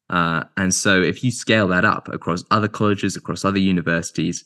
Uh, 0.08 0.44
and 0.56 0.74
so 0.74 1.00
if 1.00 1.22
you 1.22 1.30
scale 1.30 1.68
that 1.68 1.84
up 1.84 2.08
across 2.08 2.42
other 2.50 2.66
colleges, 2.66 3.14
across 3.14 3.44
other 3.44 3.58
universities, 3.58 4.44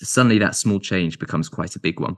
suddenly 0.00 0.38
that 0.38 0.54
small 0.54 0.78
change 0.78 1.18
becomes 1.18 1.48
quite 1.48 1.74
a 1.74 1.80
big 1.80 1.98
one. 1.98 2.16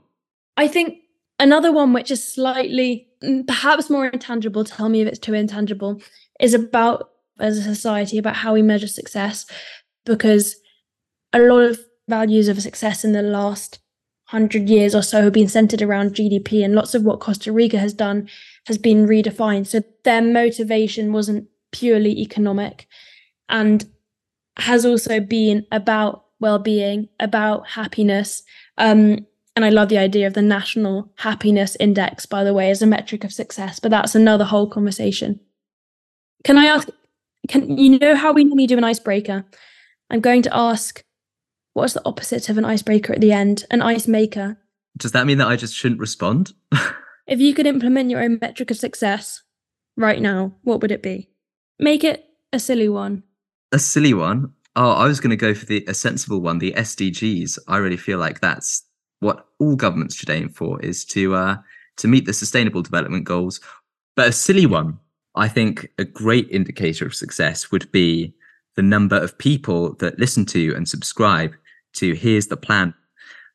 I 0.57 0.67
think 0.67 0.99
another 1.39 1.71
one 1.71 1.93
which 1.93 2.11
is 2.11 2.23
slightly 2.35 3.07
mm, 3.23 3.47
perhaps 3.47 3.89
more 3.89 4.07
intangible, 4.07 4.63
tell 4.63 4.89
me 4.89 5.01
if 5.01 5.07
it's 5.07 5.19
too 5.19 5.33
intangible, 5.33 6.01
is 6.39 6.53
about 6.53 7.11
as 7.39 7.57
a 7.57 7.63
society 7.63 8.17
about 8.17 8.35
how 8.35 8.53
we 8.53 8.61
measure 8.61 8.87
success 8.87 9.45
because 10.05 10.55
a 11.33 11.39
lot 11.39 11.61
of 11.61 11.79
values 12.07 12.47
of 12.47 12.61
success 12.61 13.03
in 13.03 13.11
the 13.11 13.21
last 13.21 13.79
100 14.29 14.69
years 14.69 14.93
or 14.93 15.01
so 15.01 15.23
have 15.23 15.33
been 15.33 15.47
centered 15.47 15.81
around 15.81 16.13
GDP 16.13 16.63
and 16.63 16.75
lots 16.75 16.93
of 16.93 17.03
what 17.03 17.19
Costa 17.19 17.51
Rica 17.51 17.77
has 17.77 17.93
done 17.93 18.29
has 18.65 18.77
been 18.77 19.07
redefined 19.07 19.67
so 19.67 19.81
their 20.03 20.21
motivation 20.21 21.13
wasn't 21.13 21.47
purely 21.71 22.19
economic 22.19 22.87
and 23.49 23.85
has 24.57 24.85
also 24.85 25.19
been 25.19 25.65
about 25.71 26.25
well-being 26.39 27.09
about 27.19 27.67
happiness 27.67 28.43
um, 28.77 29.25
and 29.55 29.65
I 29.65 29.69
love 29.69 29.89
the 29.89 29.97
idea 29.97 30.27
of 30.27 30.33
the 30.33 30.41
national 30.41 31.11
happiness 31.15 31.77
index 31.79 32.25
by 32.25 32.43
the 32.43 32.53
way 32.53 32.69
as 32.69 32.81
a 32.81 32.87
metric 32.87 33.23
of 33.23 33.33
success 33.33 33.79
but 33.79 33.91
that's 33.91 34.15
another 34.15 34.45
whole 34.45 34.69
conversation 34.69 35.39
can 36.43 36.57
I 36.57 36.65
ask 36.65 36.89
can 37.47 37.77
you 37.77 37.97
know 37.97 38.15
how 38.15 38.33
we 38.33 38.43
normally 38.43 38.67
do 38.67 38.77
an 38.77 38.83
icebreaker? 38.83 39.45
I'm 40.09 40.19
going 40.19 40.41
to 40.43 40.55
ask 40.55 41.03
what's 41.77 41.93
the 41.93 42.01
opposite 42.05 42.49
of 42.49 42.57
an 42.57 42.65
icebreaker 42.65 43.13
at 43.13 43.21
the 43.21 43.31
end? 43.31 43.63
An 43.69 43.83
ice 43.83 44.07
maker. 44.07 44.57
Does 44.97 45.11
that 45.11 45.27
mean 45.27 45.37
that 45.37 45.47
I 45.47 45.55
just 45.55 45.75
shouldn't 45.75 46.01
respond? 46.01 46.53
if 47.27 47.39
you 47.39 47.53
could 47.53 47.67
implement 47.67 48.09
your 48.09 48.21
own 48.21 48.39
metric 48.41 48.71
of 48.71 48.77
success 48.77 49.43
right 49.95 50.19
now, 50.19 50.55
what 50.63 50.81
would 50.81 50.91
it 50.91 51.03
be? 51.03 51.29
Make 51.77 52.03
it 52.03 52.25
a 52.51 52.57
silly 52.57 52.89
one. 52.89 53.21
A 53.71 53.77
silly 53.77 54.15
one? 54.15 54.53
Oh, 54.75 54.91
I 54.91 55.05
was 55.05 55.19
going 55.19 55.29
to 55.29 55.35
go 55.35 55.53
for 55.53 55.67
the 55.67 55.85
a 55.87 55.93
sensible 55.93 56.41
one, 56.41 56.57
the 56.57 56.73
SDGs. 56.73 57.59
I 57.67 57.77
really 57.77 57.97
feel 57.97 58.17
like 58.17 58.41
that's 58.41 58.83
what 59.19 59.45
all 59.59 59.75
governments 59.75 60.15
should 60.15 60.31
aim 60.31 60.49
for 60.49 60.81
is 60.81 61.05
to 61.05 61.35
uh, 61.35 61.57
to 61.97 62.07
meet 62.07 62.25
the 62.25 62.33
sustainable 62.33 62.81
development 62.81 63.25
goals. 63.25 63.59
But 64.15 64.29
a 64.29 64.31
silly 64.31 64.65
one 64.65 64.99
I 65.35 65.47
think 65.47 65.91
a 65.99 66.05
great 66.05 66.49
indicator 66.49 67.05
of 67.05 67.13
success 67.13 67.71
would 67.71 67.91
be 67.91 68.33
the 68.75 68.81
number 68.81 69.15
of 69.15 69.37
people 69.37 69.93
that 69.95 70.17
listen 70.17 70.45
to 70.47 70.73
and 70.75 70.89
subscribe 70.89 71.53
to 71.97 72.15
Here's 72.15 72.47
the 72.47 72.57
Plan. 72.57 72.93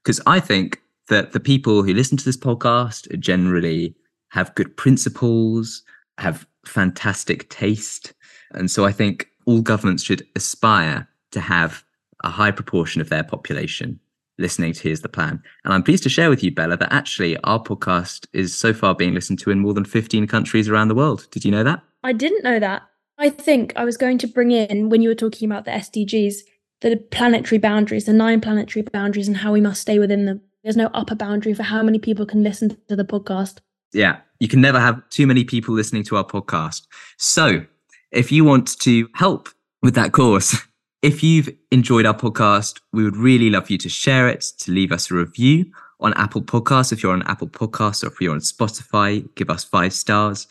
Because 0.03 0.21
I 0.27 0.41
think 0.41 0.81
that 1.09 1.33
the 1.33 1.41
people 1.41 1.83
who 1.83 1.95
listen 1.95 2.17
to 2.17 2.25
this 2.25 2.37
podcast 2.37 3.19
generally 3.19 3.95
have 4.29 4.55
good 4.55 4.77
principles, 4.77 5.83
have 6.19 6.47
fantastic 6.67 7.49
taste. 7.51 8.13
And 8.53 8.71
so 8.71 8.85
I 8.85 8.93
think 8.93 9.29
all 9.47 9.61
governments 9.61 10.03
should 10.03 10.27
aspire 10.37 11.09
to 11.33 11.41
have 11.41 11.85
a 12.25 12.31
high 12.31 12.51
proportion 12.51 13.01
of 13.01 13.09
their 13.09 13.25
population 13.25 13.99
listening 14.39 14.73
to 14.73 14.83
Here's 14.83 15.03
the 15.03 15.09
Plan. 15.09 15.43
And 15.65 15.75
I'm 15.75 15.83
pleased 15.83 16.03
to 16.05 16.09
share 16.09 16.31
with 16.31 16.43
you, 16.43 16.51
Bella, 16.51 16.77
that 16.77 16.93
actually 16.93 17.37
our 17.39 17.63
podcast 17.63 18.27
is 18.33 18.57
so 18.57 18.73
far 18.73 18.95
being 18.95 19.15
listened 19.15 19.39
to 19.41 19.51
in 19.51 19.59
more 19.59 19.75
than 19.75 19.85
15 19.85 20.27
countries 20.27 20.69
around 20.69 20.89
the 20.89 20.95
world. 20.95 21.27
Did 21.31 21.45
you 21.45 21.51
know 21.51 21.65
that? 21.65 21.83
I 22.03 22.13
didn't 22.13 22.43
know 22.43 22.59
that. 22.59 22.83
I 23.19 23.29
think 23.29 23.73
I 23.77 23.85
was 23.85 23.97
going 23.97 24.19
to 24.19 24.27
bring 24.27 24.51
in, 24.51 24.89
when 24.89 25.03
you 25.03 25.09
were 25.09 25.15
talking 25.15 25.49
about 25.49 25.65
the 25.65 25.71
SDGs, 25.71 26.37
the 26.83 26.97
planetary 27.11 27.59
boundaries, 27.59 28.05
the 28.05 28.13
nine 28.13 28.41
planetary 28.41 28.83
boundaries, 28.83 29.29
and 29.29 29.39
how 29.39 29.53
we 29.53 29.61
must 29.61 29.81
stay 29.81 29.99
within 29.99 30.27
them. 30.27 30.41
There's 30.63 30.77
no 30.77 30.91
upper 30.95 31.15
boundary 31.15 31.55
for 31.55 31.63
how 31.63 31.83
many 31.83 31.99
people 31.99 32.27
can 32.27 32.43
listen 32.43 32.77
to 32.89 32.95
the 32.95 33.05
podcast. 33.05 33.59
Yeah, 33.93 34.19
you 34.39 34.49
can 34.49 34.61
never 34.61 34.79
have 34.79 35.09
too 35.11 35.27
many 35.27 35.45
people 35.45 35.75
listening 35.75 36.05
to 36.05 36.17
our 36.17 36.25
podcast. 36.25 36.83
So, 37.19 37.65
if 38.11 38.31
you 38.31 38.45
want 38.45 38.79
to 38.81 39.09
help 39.15 39.49
with 39.83 39.95
that 39.95 40.13
course, 40.13 40.57
If 41.03 41.25
you've 41.25 41.49
enjoyed 41.73 42.07
our 42.07 42.15
podcast, 42.15 42.81
we 42.93 43.03
would 43.03 43.17
really 43.17 43.51
love 43.51 43.69
you 43.71 43.79
to 43.79 43.89
share 43.89 44.29
it, 44.29 44.43
to 44.61 44.71
leave 44.71 44.93
us 44.93 45.11
a 45.11 45.15
review 45.15 45.67
on 45.99 46.15
Apple 46.15 46.43
Podcasts. 46.43 46.93
If 46.93 47.03
you're 47.03 47.13
on 47.13 47.25
Apple 47.25 47.49
Podcasts 47.49 48.05
or 48.05 48.07
if 48.07 48.21
you're 48.21 48.33
on 48.33 48.39
Spotify, 48.39 49.29
give 49.35 49.51
us 49.51 49.65
five 49.65 49.93
stars. 49.93 50.47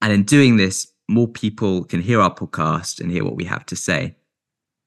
And 0.00 0.12
in 0.12 0.22
doing 0.22 0.58
this, 0.58 0.86
more 1.08 1.26
people 1.26 1.82
can 1.82 2.00
hear 2.00 2.20
our 2.20 2.32
podcast 2.32 3.00
and 3.00 3.10
hear 3.10 3.24
what 3.24 3.34
we 3.34 3.44
have 3.46 3.66
to 3.66 3.74
say. 3.74 4.14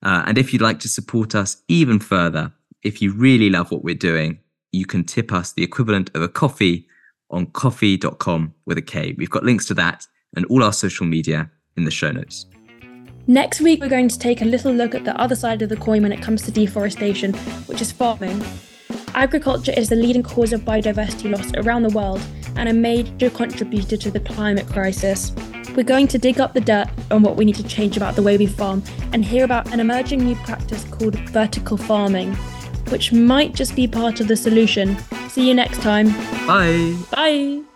Uh, 0.03 0.23
and 0.27 0.37
if 0.37 0.51
you'd 0.51 0.61
like 0.61 0.79
to 0.79 0.89
support 0.89 1.33
us 1.33 1.63
even 1.67 1.99
further, 1.99 2.51
if 2.83 3.01
you 3.01 3.13
really 3.13 3.49
love 3.49 3.71
what 3.71 3.83
we're 3.83 3.95
doing, 3.95 4.39
you 4.71 4.85
can 4.85 5.03
tip 5.03 5.31
us 5.31 5.53
the 5.53 5.63
equivalent 5.63 6.11
of 6.13 6.21
a 6.21 6.27
coffee 6.27 6.87
on 7.29 7.45
ko-fi.com 7.47 8.53
with 8.65 8.77
a 8.77 8.81
K. 8.81 9.15
We've 9.17 9.29
got 9.29 9.43
links 9.43 9.65
to 9.67 9.73
that 9.75 10.05
and 10.35 10.45
all 10.47 10.63
our 10.63 10.73
social 10.73 11.05
media 11.05 11.49
in 11.77 11.85
the 11.85 11.91
show 11.91 12.11
notes. 12.11 12.45
Next 13.27 13.61
week, 13.61 13.79
we're 13.79 13.87
going 13.87 14.09
to 14.09 14.19
take 14.19 14.41
a 14.41 14.45
little 14.45 14.73
look 14.73 14.93
at 14.93 15.05
the 15.05 15.19
other 15.19 15.35
side 15.35 15.61
of 15.61 15.69
the 15.69 15.77
coin 15.77 16.03
when 16.03 16.11
it 16.11 16.21
comes 16.21 16.41
to 16.43 16.51
deforestation, 16.51 17.33
which 17.67 17.81
is 17.81 17.91
farming. 17.91 18.43
Agriculture 19.15 19.71
is 19.71 19.89
the 19.89 19.95
leading 19.95 20.23
cause 20.23 20.51
of 20.51 20.61
biodiversity 20.61 21.31
loss 21.31 21.53
around 21.53 21.83
the 21.83 21.97
world 21.97 22.21
and 22.57 22.67
a 22.67 22.73
major 22.73 23.29
contributor 23.29 23.95
to 23.95 24.11
the 24.11 24.19
climate 24.19 24.67
crisis. 24.67 25.31
We're 25.75 25.83
going 25.83 26.07
to 26.09 26.17
dig 26.19 26.39
up 26.39 26.53
the 26.53 26.61
dirt 26.61 26.87
on 27.09 27.23
what 27.23 27.35
we 27.35 27.45
need 27.45 27.55
to 27.55 27.63
change 27.63 27.97
about 27.97 28.15
the 28.15 28.21
way 28.21 28.37
we 28.37 28.45
farm 28.45 28.83
and 29.11 29.25
hear 29.25 29.43
about 29.43 29.73
an 29.73 29.79
emerging 29.79 30.23
new 30.23 30.35
practice 30.35 30.83
called 30.85 31.17
vertical 31.29 31.77
farming, 31.77 32.33
which 32.89 33.11
might 33.11 33.55
just 33.55 33.75
be 33.75 33.87
part 33.87 34.19
of 34.19 34.27
the 34.27 34.35
solution. 34.35 34.97
See 35.29 35.47
you 35.47 35.55
next 35.55 35.81
time. 35.81 36.09
Bye. 36.45 36.95
Bye. 37.11 37.72